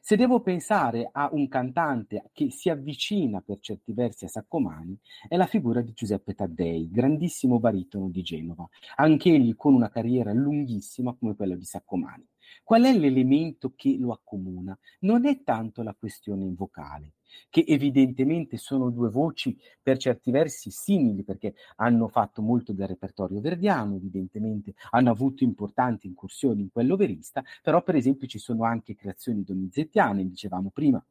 Se 0.00 0.16
devo 0.16 0.40
pensare 0.40 1.08
a 1.10 1.28
un 1.32 1.48
cantante 1.48 2.30
che 2.32 2.50
si 2.50 2.70
avvicina 2.70 3.40
per 3.40 3.58
certi 3.60 3.92
versi 3.92 4.24
a 4.24 4.28
Saccomani, 4.28 4.98
è 5.28 5.36
la 5.36 5.46
figura 5.46 5.80
di 5.80 5.92
Giuseppe 5.92 6.34
Taddei, 6.34 6.88
grandissimo 6.90 7.58
baritono 7.58 8.08
di 8.08 8.22
Genova, 8.22 8.68
anch'egli 8.96 9.56
con 9.56 9.74
una 9.74 9.90
carriera 9.90 10.32
lunghissima 10.32 11.14
come 11.14 11.34
quella 11.34 11.56
di 11.56 11.64
Saccomani. 11.64 12.26
Qual 12.64 12.82
è 12.84 12.96
l'elemento 12.96 13.72
che 13.74 13.96
lo 13.98 14.12
accomuna? 14.12 14.76
Non 15.00 15.26
è 15.26 15.42
tanto 15.42 15.82
la 15.82 15.94
questione 15.94 16.50
vocale, 16.54 17.14
che 17.48 17.64
evidentemente 17.66 18.56
sono 18.56 18.90
due 18.90 19.10
voci 19.10 19.56
per 19.82 19.96
certi 19.98 20.30
versi 20.30 20.70
simili, 20.70 21.22
perché 21.24 21.54
hanno 21.76 22.08
fatto 22.08 22.42
molto 22.42 22.72
del 22.72 22.88
repertorio 22.88 23.40
verdiano, 23.40 23.96
evidentemente 23.96 24.74
hanno 24.90 25.10
avuto 25.10 25.44
importanti 25.44 26.06
incursioni 26.06 26.62
in 26.62 26.70
quello 26.70 26.96
verista, 26.96 27.42
però 27.62 27.82
per 27.82 27.96
esempio 27.96 28.26
ci 28.26 28.38
sono 28.38 28.64
anche 28.64 28.94
creazioni 28.94 29.42
donizettiane, 29.42 30.26
dicevamo 30.26 30.70
prima, 30.70 31.04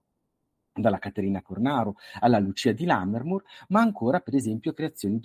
dalla 0.82 1.00
Caterina 1.00 1.42
Cornaro 1.42 1.96
alla 2.20 2.40
Lucia 2.40 2.72
di 2.72 2.86
Lammermoor, 2.86 3.44
ma 3.70 3.82
ancora 3.82 4.20
per 4.20 4.36
esempio 4.36 4.74
creazioni 4.74 5.20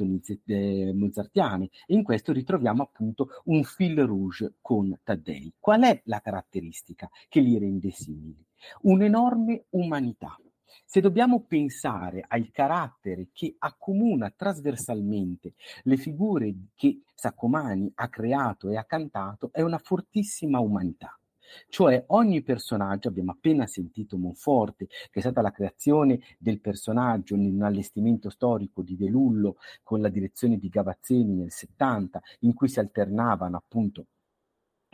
eh, 0.46 0.92
mozartiane. 0.94 1.70
E 1.86 1.94
in 1.94 2.02
questo 2.02 2.32
ritroviamo 2.32 2.82
appunto 2.82 3.28
un 3.44 3.62
fil 3.64 4.04
rouge 4.04 4.54
con 4.60 4.98
Taddei. 5.02 5.52
Qual 5.58 5.82
è 5.82 6.00
la 6.04 6.20
caratteristica 6.20 7.08
che 7.28 7.40
li 7.40 7.58
rende 7.58 7.90
simili? 7.90 8.44
Un'enorme 8.82 9.66
umanità. 9.70 10.38
Se 10.84 11.00
dobbiamo 11.00 11.40
pensare 11.40 12.24
al 12.26 12.50
carattere 12.50 13.28
che 13.32 13.54
accomuna 13.58 14.30
trasversalmente 14.30 15.54
le 15.84 15.96
figure 15.96 16.54
che 16.74 17.02
Saccomani 17.14 17.90
ha 17.94 18.08
creato 18.08 18.68
e 18.68 18.76
ha 18.76 18.84
cantato, 18.84 19.50
è 19.52 19.62
una 19.62 19.78
fortissima 19.78 20.60
umanità. 20.60 21.18
Cioè 21.68 22.04
ogni 22.08 22.42
personaggio, 22.42 23.08
abbiamo 23.08 23.32
appena 23.32 23.66
sentito 23.66 24.16
Monforte, 24.16 24.86
che 24.86 25.18
è 25.18 25.20
stata 25.20 25.40
la 25.40 25.50
creazione 25.50 26.20
del 26.38 26.60
personaggio 26.60 27.34
in 27.34 27.54
un 27.54 27.62
allestimento 27.62 28.30
storico 28.30 28.82
di 28.82 28.96
De 28.96 29.08
Lullo 29.08 29.56
con 29.82 30.00
la 30.00 30.08
direzione 30.08 30.58
di 30.58 30.68
Gavazzeni 30.68 31.34
nel 31.34 31.52
70, 31.52 32.20
in 32.40 32.54
cui 32.54 32.68
si 32.68 32.78
alternavano 32.80 33.56
appunto 33.56 34.06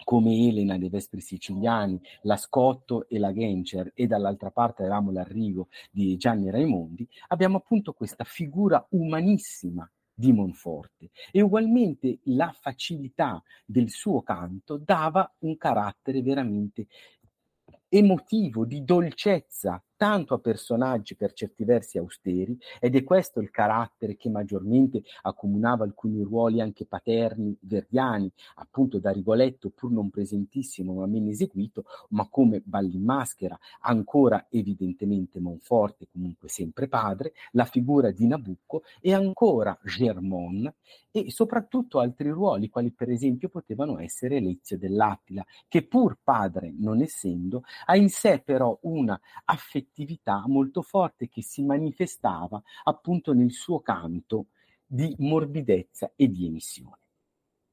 come 0.04 0.48
Elena 0.48 0.78
dei 0.78 0.88
Vespri 0.88 1.20
Siciliani, 1.20 2.00
la 2.22 2.36
Scotto 2.36 3.06
e 3.08 3.18
la 3.18 3.32
Gencer 3.32 3.92
e 3.94 4.06
dall'altra 4.06 4.50
parte 4.50 4.82
avevamo 4.82 5.10
l'arrivo 5.10 5.68
di 5.90 6.16
Gianni 6.16 6.50
Raimondi, 6.50 7.06
abbiamo 7.28 7.58
appunto 7.58 7.92
questa 7.92 8.24
figura 8.24 8.84
umanissima 8.90 9.88
di 10.20 10.32
Monforte. 10.32 11.10
E 11.32 11.40
ugualmente 11.40 12.18
la 12.24 12.52
facilità 12.52 13.42
del 13.64 13.88
suo 13.88 14.22
canto 14.22 14.76
dava 14.76 15.34
un 15.40 15.56
carattere 15.56 16.20
veramente 16.20 16.86
emotivo, 17.88 18.66
di 18.66 18.84
dolcezza 18.84 19.82
tanto 20.00 20.32
a 20.32 20.38
personaggi 20.38 21.14
per 21.14 21.34
certi 21.34 21.62
versi 21.62 21.98
austeri, 21.98 22.58
ed 22.80 22.96
è 22.96 23.04
questo 23.04 23.38
il 23.40 23.50
carattere 23.50 24.16
che 24.16 24.30
maggiormente 24.30 25.02
accomunava 25.20 25.84
alcuni 25.84 26.22
ruoli 26.22 26.62
anche 26.62 26.86
paterni 26.86 27.54
verdiani, 27.60 28.32
appunto 28.54 28.98
da 28.98 29.10
Rigoletto 29.10 29.68
pur 29.68 29.90
non 29.90 30.08
presentissimo 30.08 30.94
ma 30.94 31.06
meno 31.06 31.28
eseguito, 31.28 31.84
ma 32.10 32.26
come 32.30 32.62
Balli 32.64 32.96
in 32.96 33.04
maschera, 33.04 33.58
ancora 33.80 34.46
evidentemente 34.48 35.38
Monforte, 35.38 36.08
comunque 36.10 36.48
sempre 36.48 36.88
padre, 36.88 37.34
la 37.50 37.66
figura 37.66 38.10
di 38.10 38.26
Nabucco 38.26 38.84
e 39.02 39.12
ancora 39.12 39.78
Germon 39.84 40.72
e 41.10 41.30
soprattutto 41.30 41.98
altri 41.98 42.30
ruoli, 42.30 42.70
quali 42.70 42.90
per 42.90 43.10
esempio 43.10 43.50
potevano 43.50 43.98
essere 43.98 44.40
Lezio 44.40 44.78
dell'Attila, 44.78 45.44
che 45.68 45.86
pur 45.86 46.16
padre 46.22 46.72
non 46.78 47.02
essendo, 47.02 47.64
ha 47.84 47.96
in 47.96 48.08
sé 48.08 48.40
però 48.42 48.78
una 48.82 49.20
affettività 49.44 49.88
affettività 49.90 50.44
molto 50.46 50.82
forte 50.82 51.28
che 51.28 51.42
si 51.42 51.62
manifestava 51.62 52.62
appunto 52.84 53.32
nel 53.32 53.50
suo 53.50 53.80
canto 53.80 54.46
di 54.86 55.14
morbidezza 55.18 56.12
e 56.16 56.28
di 56.28 56.46
emissione. 56.46 56.98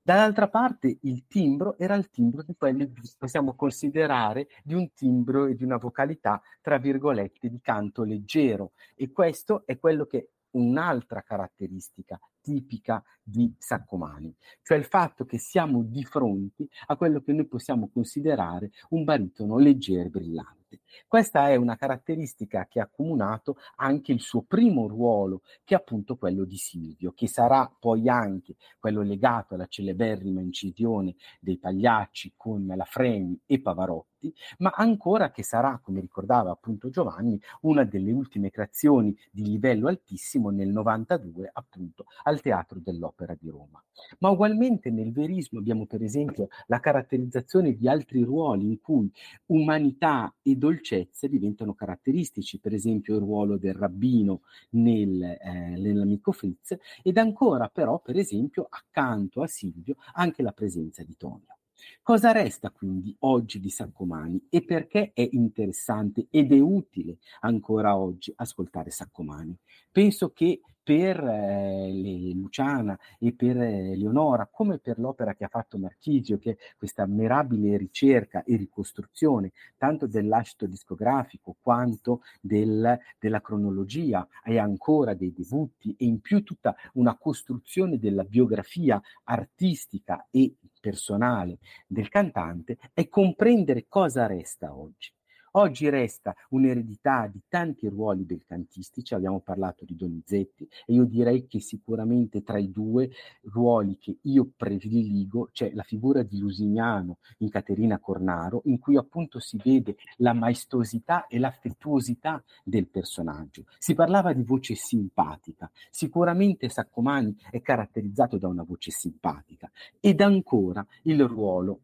Dall'altra 0.01 0.47
parte 0.47 0.99
il 1.01 1.25
timbro 1.27 1.77
era 1.77 1.95
il 1.95 2.09
timbro 2.09 2.41
di 2.41 2.55
quelli 2.57 2.91
che 2.93 3.01
possiamo 3.17 3.55
considerare 3.55 4.47
di 4.63 4.73
un 4.73 4.93
timbro 4.93 5.47
e 5.47 5.55
di 5.55 5.63
una 5.63 5.77
vocalità, 5.77 6.41
tra 6.61 6.77
virgolette, 6.77 7.49
di 7.49 7.59
canto 7.59 8.03
leggero. 8.03 8.71
E 8.95 9.11
questo 9.11 9.63
è 9.65 9.77
quello 9.77 10.05
che 10.05 10.29
un'altra 10.51 11.21
caratteristica 11.23 12.17
tipica 12.39 13.03
di 13.21 13.53
Saccomani, 13.57 14.33
cioè 14.61 14.77
il 14.77 14.85
fatto 14.85 15.25
che 15.25 15.37
siamo 15.37 15.83
di 15.83 16.05
fronte 16.05 16.67
a 16.85 16.95
quello 16.95 17.19
che 17.19 17.33
noi 17.33 17.45
possiamo 17.45 17.89
considerare 17.89 18.71
un 18.91 19.03
baritono 19.03 19.57
leggero 19.57 20.07
e 20.07 20.09
brillante. 20.09 20.66
Questa 21.07 21.49
è 21.49 21.55
una 21.55 21.77
caratteristica 21.77 22.67
che 22.67 22.79
ha 22.79 22.83
accomunato 22.83 23.57
anche 23.77 24.11
il 24.11 24.19
suo 24.19 24.41
primo 24.41 24.87
ruolo, 24.87 25.41
che 25.63 25.73
è 25.73 25.77
appunto 25.77 26.17
quello 26.17 26.43
di 26.43 26.57
Silvio, 26.57 27.13
che 27.13 27.27
sarà 27.27 27.71
poi 27.79 28.09
anche 28.09 28.55
quello 28.79 29.01
legato 29.01 29.53
alla 29.53 29.67
celeberrima 29.67 30.41
incisione 30.41 31.15
dei 31.39 31.57
Pagliacci 31.57 32.33
con 32.35 32.65
la 32.75 32.83
Freni 32.83 33.39
e 33.45 33.61
Pavarotti, 33.61 34.33
ma 34.59 34.71
ancora 34.75 35.31
che 35.31 35.43
sarà, 35.43 35.79
come 35.81 36.01
ricordava 36.01 36.51
appunto 36.51 36.89
Giovanni, 36.89 37.39
una 37.61 37.83
delle 37.83 38.11
ultime 38.11 38.49
creazioni 38.49 39.15
di 39.31 39.43
livello 39.43 39.87
altissimo 39.87 40.49
nel 40.49 40.69
92 40.69 41.49
appunto 41.53 42.05
al 42.23 42.41
Teatro 42.41 42.79
dell'Opera 42.79 43.35
di 43.39 43.49
Roma. 43.49 43.81
Ma 44.19 44.29
ugualmente 44.29 44.89
nel 44.89 45.11
verismo 45.11 45.59
abbiamo 45.59 45.85
per 45.85 46.03
esempio 46.03 46.49
la 46.67 46.79
caratterizzazione 46.79 47.75
di 47.75 47.87
altri 47.87 48.23
ruoli 48.23 48.65
in 48.65 48.81
cui 48.81 49.09
umanità 49.47 50.33
e 50.41 50.55
dolcezza 50.57 51.27
diventano 51.27 51.73
caratteristici, 51.73 52.59
per 52.59 52.73
esempio 52.73 53.15
il 53.15 53.21
ruolo 53.21 53.57
del 53.57 53.73
rabbino 53.73 54.41
nel, 54.71 55.21
eh, 55.23 55.75
nell'amico 55.77 56.31
Fritz 56.31 56.77
ed 57.01 57.17
ancora 57.17 57.69
però 57.69 57.99
per 57.99 58.17
esempio 58.17 58.67
accanto 58.69 59.41
a 59.41 59.47
Silvio 59.47 59.95
anche 60.13 60.41
la 60.41 60.51
presenza 60.51 61.03
di 61.03 61.15
Tonio. 61.15 61.57
Cosa 62.01 62.31
resta 62.31 62.71
quindi 62.71 63.15
oggi 63.19 63.59
di 63.59 63.69
Saccomani 63.69 64.47
e 64.49 64.63
perché 64.63 65.11
è 65.13 65.27
interessante 65.31 66.27
ed 66.31 66.51
è 66.51 66.59
utile 66.59 67.17
ancora 67.41 67.97
oggi 67.97 68.33
ascoltare 68.35 68.89
Saccomani? 68.89 69.55
Penso 69.91 70.31
che 70.31 70.61
per 70.87 71.21
eh, 71.21 72.31
Luciana 72.33 72.97
e 73.19 73.33
per 73.33 73.57
eh, 73.57 73.97
Leonora, 73.97 74.47
come 74.49 74.77
per 74.77 74.99
l'opera 74.99 75.33
che 75.33 75.43
ha 75.43 75.49
fatto 75.49 75.77
Marchisio, 75.77 76.37
che 76.37 76.51
è 76.51 76.57
questa 76.77 77.03
ammirabile 77.03 77.75
ricerca 77.75 78.41
e 78.45 78.55
ricostruzione 78.55 79.51
tanto 79.75 80.07
dell'ascito 80.07 80.65
discografico 80.65 81.57
quanto 81.59 82.21
del, 82.39 82.97
della 83.19 83.41
cronologia 83.41 84.25
e 84.45 84.59
ancora 84.59 85.13
dei 85.13 85.33
debutti 85.33 85.93
e 85.99 86.05
in 86.05 86.21
più 86.21 86.41
tutta 86.43 86.73
una 86.93 87.17
costruzione 87.17 87.99
della 87.99 88.23
biografia 88.23 89.01
artistica 89.25 90.25
e 90.31 90.55
personale 90.79 91.57
del 91.85 92.07
cantante, 92.07 92.77
è 92.93 93.09
comprendere 93.09 93.87
cosa 93.89 94.25
resta 94.25 94.73
oggi. 94.73 95.11
Oggi 95.57 95.89
resta 95.89 96.35
un'eredità 96.49 97.25
di 97.25 97.41
tanti 97.47 97.87
ruoli 97.87 98.25
belcantistici, 98.25 99.15
abbiamo 99.15 99.39
parlato 99.39 99.85
di 99.85 99.95
Donizetti 99.95 100.69
e 100.85 100.93
io 100.93 101.05
direi 101.05 101.47
che 101.47 101.59
sicuramente 101.59 102.43
tra 102.43 102.59
i 102.59 102.71
due 102.71 103.09
ruoli 103.41 103.97
che 103.97 104.17
io 104.21 104.51
prediligo 104.55 105.49
c'è 105.51 105.71
la 105.73 105.81
figura 105.81 106.21
di 106.21 106.37
Lusignano 106.37 107.17
in 107.39 107.49
Caterina 107.49 107.97
Cornaro, 107.97 108.61
in 108.65 108.77
cui 108.77 108.97
appunto 108.97 109.39
si 109.39 109.57
vede 109.63 109.95
la 110.17 110.33
maestosità 110.33 111.25
e 111.25 111.39
l'affettuosità 111.39 112.43
del 112.63 112.87
personaggio. 112.87 113.63
Si 113.79 113.95
parlava 113.95 114.33
di 114.33 114.43
voce 114.43 114.75
simpatica, 114.75 115.71
sicuramente 115.89 116.69
Saccomani 116.69 117.35
è 117.49 117.61
caratterizzato 117.63 118.37
da 118.37 118.47
una 118.47 118.61
voce 118.61 118.91
simpatica 118.91 119.71
ed 119.99 120.21
ancora 120.21 120.85
il 121.03 121.25
ruolo 121.25 121.79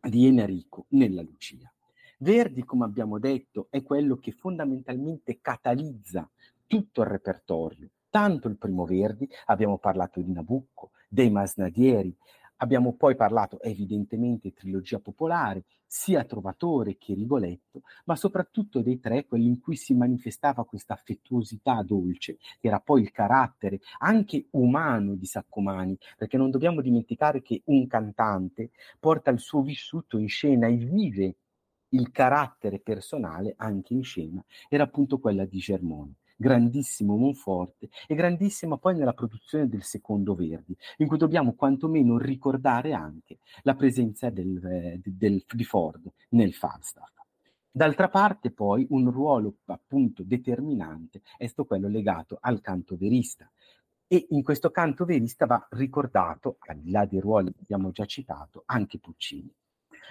di 0.00 0.26
Enrico 0.26 0.84
nella 0.90 1.22
Lucia. 1.22 1.73
Verdi, 2.24 2.64
come 2.64 2.86
abbiamo 2.86 3.18
detto, 3.18 3.66
è 3.68 3.82
quello 3.82 4.16
che 4.16 4.32
fondamentalmente 4.32 5.40
catalizza 5.42 6.26
tutto 6.66 7.02
il 7.02 7.08
repertorio. 7.08 7.90
Tanto 8.08 8.48
il 8.48 8.56
primo 8.56 8.86
Verdi, 8.86 9.28
abbiamo 9.44 9.76
parlato 9.76 10.22
di 10.22 10.32
Nabucco, 10.32 10.92
dei 11.06 11.30
Masnadieri, 11.30 12.16
abbiamo 12.56 12.94
poi 12.94 13.14
parlato 13.14 13.60
evidentemente 13.60 14.48
di 14.48 14.54
trilogia 14.54 15.00
popolare, 15.00 15.64
sia 15.84 16.24
Trovatore 16.24 16.96
che 16.96 17.12
Rigoletto, 17.12 17.82
ma 18.06 18.16
soprattutto 18.16 18.80
dei 18.80 18.98
tre, 19.00 19.26
quelli 19.26 19.46
in 19.46 19.60
cui 19.60 19.76
si 19.76 19.92
manifestava 19.92 20.64
questa 20.64 20.94
affettuosità 20.94 21.82
dolce, 21.82 22.38
che 22.58 22.68
era 22.68 22.80
poi 22.80 23.02
il 23.02 23.10
carattere 23.10 23.80
anche 23.98 24.46
umano 24.52 25.14
di 25.14 25.26
Saccomani, 25.26 25.98
perché 26.16 26.38
non 26.38 26.50
dobbiamo 26.50 26.80
dimenticare 26.80 27.42
che 27.42 27.60
un 27.66 27.86
cantante 27.86 28.70
porta 28.98 29.30
il 29.30 29.40
suo 29.40 29.60
vissuto 29.60 30.16
in 30.16 30.28
scena 30.28 30.68
e 30.68 30.76
vive 30.76 31.36
il 31.94 32.10
carattere 32.10 32.80
personale 32.80 33.54
anche 33.56 33.94
in 33.94 34.02
scena 34.02 34.44
era 34.68 34.84
appunto 34.84 35.18
quella 35.18 35.44
di 35.44 35.58
Germone 35.58 36.14
grandissimo 36.36 37.16
Monforte 37.16 37.88
e 38.08 38.14
grandissima 38.14 38.76
poi 38.76 38.96
nella 38.96 39.12
produzione 39.12 39.68
del 39.68 39.84
secondo 39.84 40.34
Verdi, 40.34 40.76
in 40.96 41.06
cui 41.06 41.16
dobbiamo 41.16 41.54
quantomeno 41.54 42.18
ricordare 42.18 42.92
anche 42.92 43.38
la 43.62 43.74
presenza 43.76 44.30
del, 44.30 44.62
eh, 44.64 45.00
del, 45.04 45.44
di 45.48 45.64
Ford 45.64 46.10
nel 46.30 46.52
Falstaff. 46.52 47.12
D'altra 47.70 48.08
parte 48.08 48.50
poi 48.50 48.86
un 48.90 49.10
ruolo 49.10 49.58
appunto 49.66 50.22
determinante 50.24 51.22
è 51.36 51.46
stato 51.46 51.66
quello 51.66 51.88
legato 51.88 52.38
al 52.40 52.60
canto 52.60 52.96
verista, 52.96 53.50
e 54.06 54.26
in 54.30 54.42
questo 54.42 54.70
canto 54.70 55.04
verista 55.04 55.46
va 55.46 55.66
ricordato, 55.70 56.56
al 56.66 56.78
di 56.78 56.90
là 56.90 57.06
dei 57.06 57.20
ruoli 57.20 57.52
che 57.52 57.62
abbiamo 57.62 57.90
già 57.90 58.04
citato, 58.04 58.62
anche 58.66 58.98
Puccini. 58.98 59.52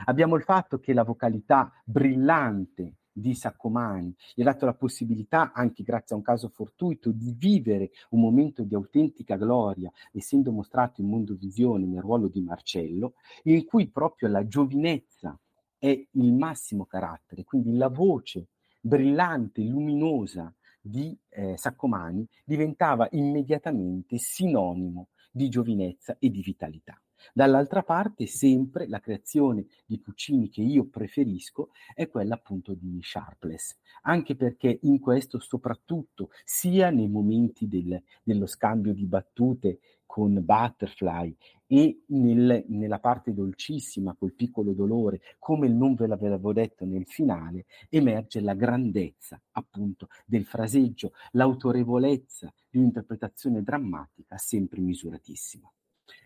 Abbiamo 0.06 0.36
il 0.36 0.44
fatto 0.44 0.80
che 0.80 0.94
la 0.94 1.04
vocalità 1.04 1.72
brillante 1.86 2.98
di 3.14 3.36
Saccomani 3.36 4.14
gli 4.34 4.42
ha 4.42 4.46
dato 4.46 4.66
la 4.66 4.74
possibilità, 4.74 5.52
anche 5.54 5.84
grazie 5.84 6.16
a 6.16 6.18
un 6.18 6.24
caso 6.24 6.50
fortuito, 6.50 7.12
di 7.12 7.34
vivere 7.38 7.92
un 8.10 8.22
momento 8.22 8.64
di 8.64 8.74
autentica 8.74 9.36
gloria, 9.36 9.92
essendo 10.12 10.52
mostrato 10.52 11.02
in 11.02 11.10
Mondovisione 11.10 11.86
nel 11.86 12.02
ruolo 12.02 12.28
di 12.28 12.42
Marcello, 12.42 13.14
in 13.44 13.66
cui 13.66 13.90
proprio 13.90 14.30
la 14.30 14.48
giovinezza 14.48 15.40
è 15.78 16.08
il 16.12 16.34
massimo 16.34 16.86
carattere, 16.86 17.44
quindi 17.44 17.76
la 17.76 17.90
voce 17.90 18.48
brillante, 18.82 19.62
luminosa 19.62 20.54
di 20.82 21.18
eh, 21.30 21.56
Saccomani 21.58 22.28
diventava 22.44 23.08
immediatamente 23.12 24.18
sinonimo 24.18 25.10
di 25.32 25.50
giovinezza 25.50 26.18
e 26.20 26.30
di 26.30 26.42
vitalità. 26.42 27.03
Dall'altra 27.32 27.84
parte, 27.84 28.26
sempre 28.26 28.88
la 28.88 29.00
creazione 29.00 29.66
di 29.86 30.00
Puccini 30.00 30.50
che 30.50 30.62
io 30.62 30.86
preferisco 30.86 31.70
è 31.94 32.10
quella 32.10 32.36
appunto 32.36 32.74
di 32.74 33.00
Sharpless, 33.02 33.78
anche 34.04 34.36
perché 34.36 34.80
in 34.82 35.00
questo 35.00 35.40
soprattutto 35.40 36.30
sia 36.44 36.90
nei 36.90 37.08
momenti 37.08 37.68
del, 37.68 38.02
dello 38.24 38.48
scambio 38.48 38.94
di 38.94 39.06
battute 39.06 39.80
con 40.14 40.44
Butterfly 40.46 41.36
e 41.66 42.04
nel, 42.10 42.66
nella 42.68 43.00
parte 43.00 43.34
dolcissima 43.34 44.14
col 44.14 44.34
piccolo 44.34 44.74
dolore, 44.74 45.22
come 45.40 45.68
non 45.68 45.96
ve 45.96 46.06
l'avevo 46.06 46.54
detto 46.54 46.86
nel 46.86 47.08
finale, 47.08 47.66
emerge 47.90 48.40
la 48.40 48.54
grandezza 48.54 49.42
appunto 49.54 50.10
del 50.26 50.46
fraseggio, 50.46 51.14
l'autorevolezza 51.32 52.54
di 52.70 52.78
un'interpretazione 52.78 53.64
drammatica 53.64 54.38
sempre 54.38 54.82
misuratissima. 54.82 55.68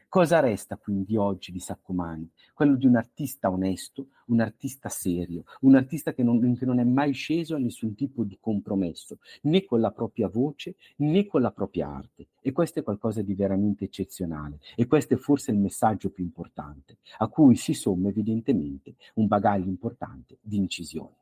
Cosa 0.10 0.40
resta 0.40 0.78
quindi 0.78 1.18
oggi 1.18 1.52
di 1.52 1.60
Saccomani? 1.60 2.32
Quello 2.54 2.78
di 2.78 2.86
un 2.86 2.96
artista 2.96 3.52
onesto, 3.52 4.08
un 4.28 4.40
artista 4.40 4.88
serio, 4.88 5.44
un 5.62 5.76
artista 5.76 6.14
che 6.14 6.24
non, 6.24 6.56
che 6.56 6.66
non, 6.66 6.80
è 6.80 6.86
mai 6.86 7.12
sceso 7.12 7.56
a 7.56 7.60
nessun 7.60 7.94
tipo 7.94 8.24
di 8.24 8.38
compromesso, 8.40 9.18
né 9.42 9.66
con 9.66 9.82
la 9.82 9.92
propria 9.92 10.30
voce 10.30 10.76
né 10.98 11.26
con 11.26 11.42
la 11.42 11.52
propria 11.52 11.90
arte. 11.90 12.28
E 12.40 12.54
questo 12.54 12.80
è 12.80 12.84
qualcosa 12.84 13.22
di 13.22 13.36
veramente 13.36 13.84
eccezionale. 13.84 14.60
E 14.78 14.88
questo 14.88 15.16
è 15.16 15.18
forse 15.18 15.52
il 15.52 15.58
messaggio 15.58 16.10
più 16.10 16.24
importante, 16.24 17.00
a 17.18 17.28
cui 17.28 17.58
si 17.58 17.74
somma 17.74 18.08
evidentemente 18.08 18.96
un 19.16 19.28
bagaglio 19.28 19.68
importante 19.68 20.38
di 20.42 20.56
incisione. 20.56 21.18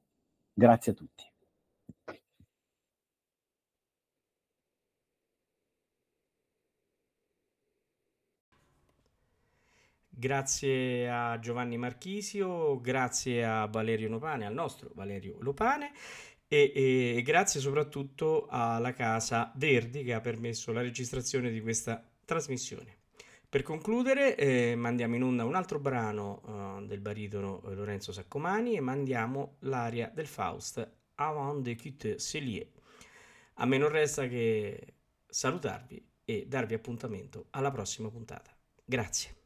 Grazie 0.53 0.91
a 0.91 0.95
tutti. 0.95 1.23
Grazie 10.25 11.07
a 11.07 11.37
Giovanni 11.37 11.77
Marchisio, 11.77 12.81
grazie 12.81 13.45
a 13.45 13.67
Valerio 13.67 14.09
Lopane, 14.09 14.47
al 14.47 14.55
nostro 14.55 14.89
Valerio 14.95 15.37
Lopane 15.39 15.91
e, 16.47 16.71
e, 16.73 17.21
grazie 17.21 17.59
soprattutto 17.59 18.47
alla 18.49 18.91
Casa 18.93 19.51
Verdi 19.55 20.03
che 20.03 20.15
ha 20.15 20.21
permesso 20.21 20.71
la 20.71 20.81
registrazione 20.81 21.51
di 21.51 21.61
questa 21.61 22.03
trasmissione. 22.25 23.01
Per 23.47 23.61
concludere 23.61 24.35
eh, 24.35 24.73
mandiamo 24.75 25.13
in 25.13 25.21
onda 25.21 25.45
un 25.45 25.53
altro 25.53 25.77
brano 25.77 26.41
uh, 26.79 26.83
del 26.87 27.01
baritono 27.01 27.61
Lorenzo 27.63 28.11
Saccomani 28.11 28.75
e 28.75 28.79
mandiamo 28.79 29.57
l'aria 29.59 30.09
del 30.11 30.25
Faust 30.25 30.91
Avant 31.17 31.61
de 31.61 31.75
quitter 31.75 32.19
Celier. 32.19 32.67
A 33.57 33.65
me 33.67 33.77
non 33.77 33.89
resta 33.89 34.27
che 34.27 34.95
salutarvi 35.27 36.03
e 36.25 36.47
darvi 36.47 36.73
appuntamento 36.73 37.45
alla 37.51 37.69
prossima 37.69 38.09
puntata. 38.09 38.49
Grazie. 38.83 39.44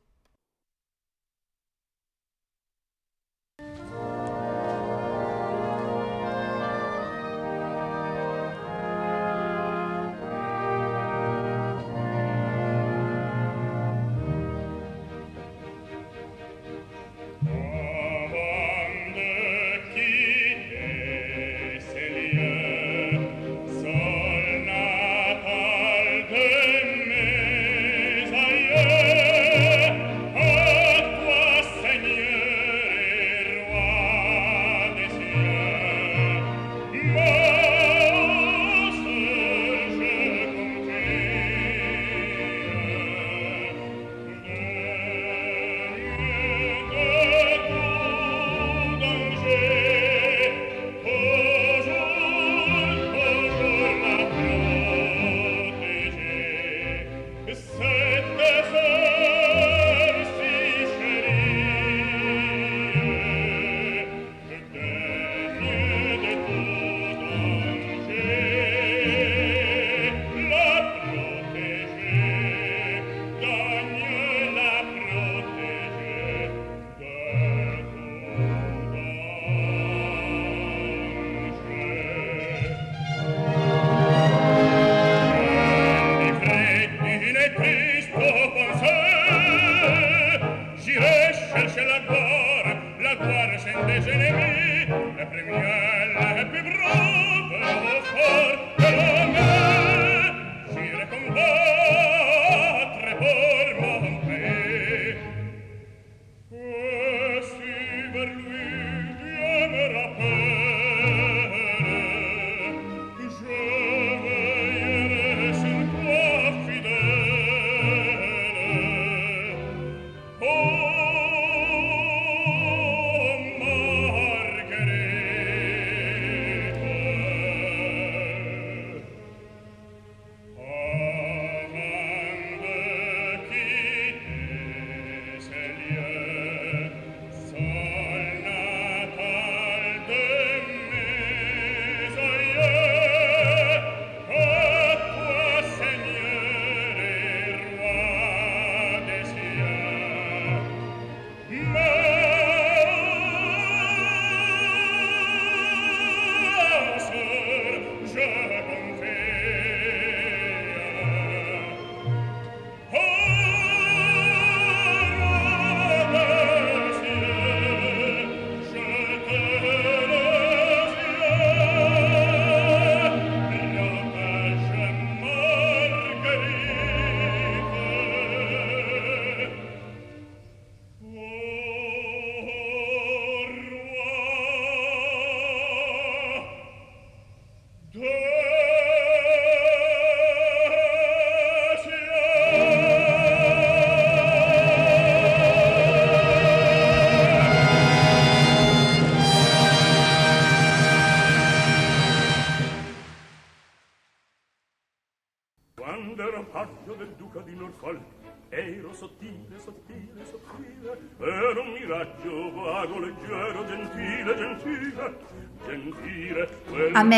giorno 158.11 158.58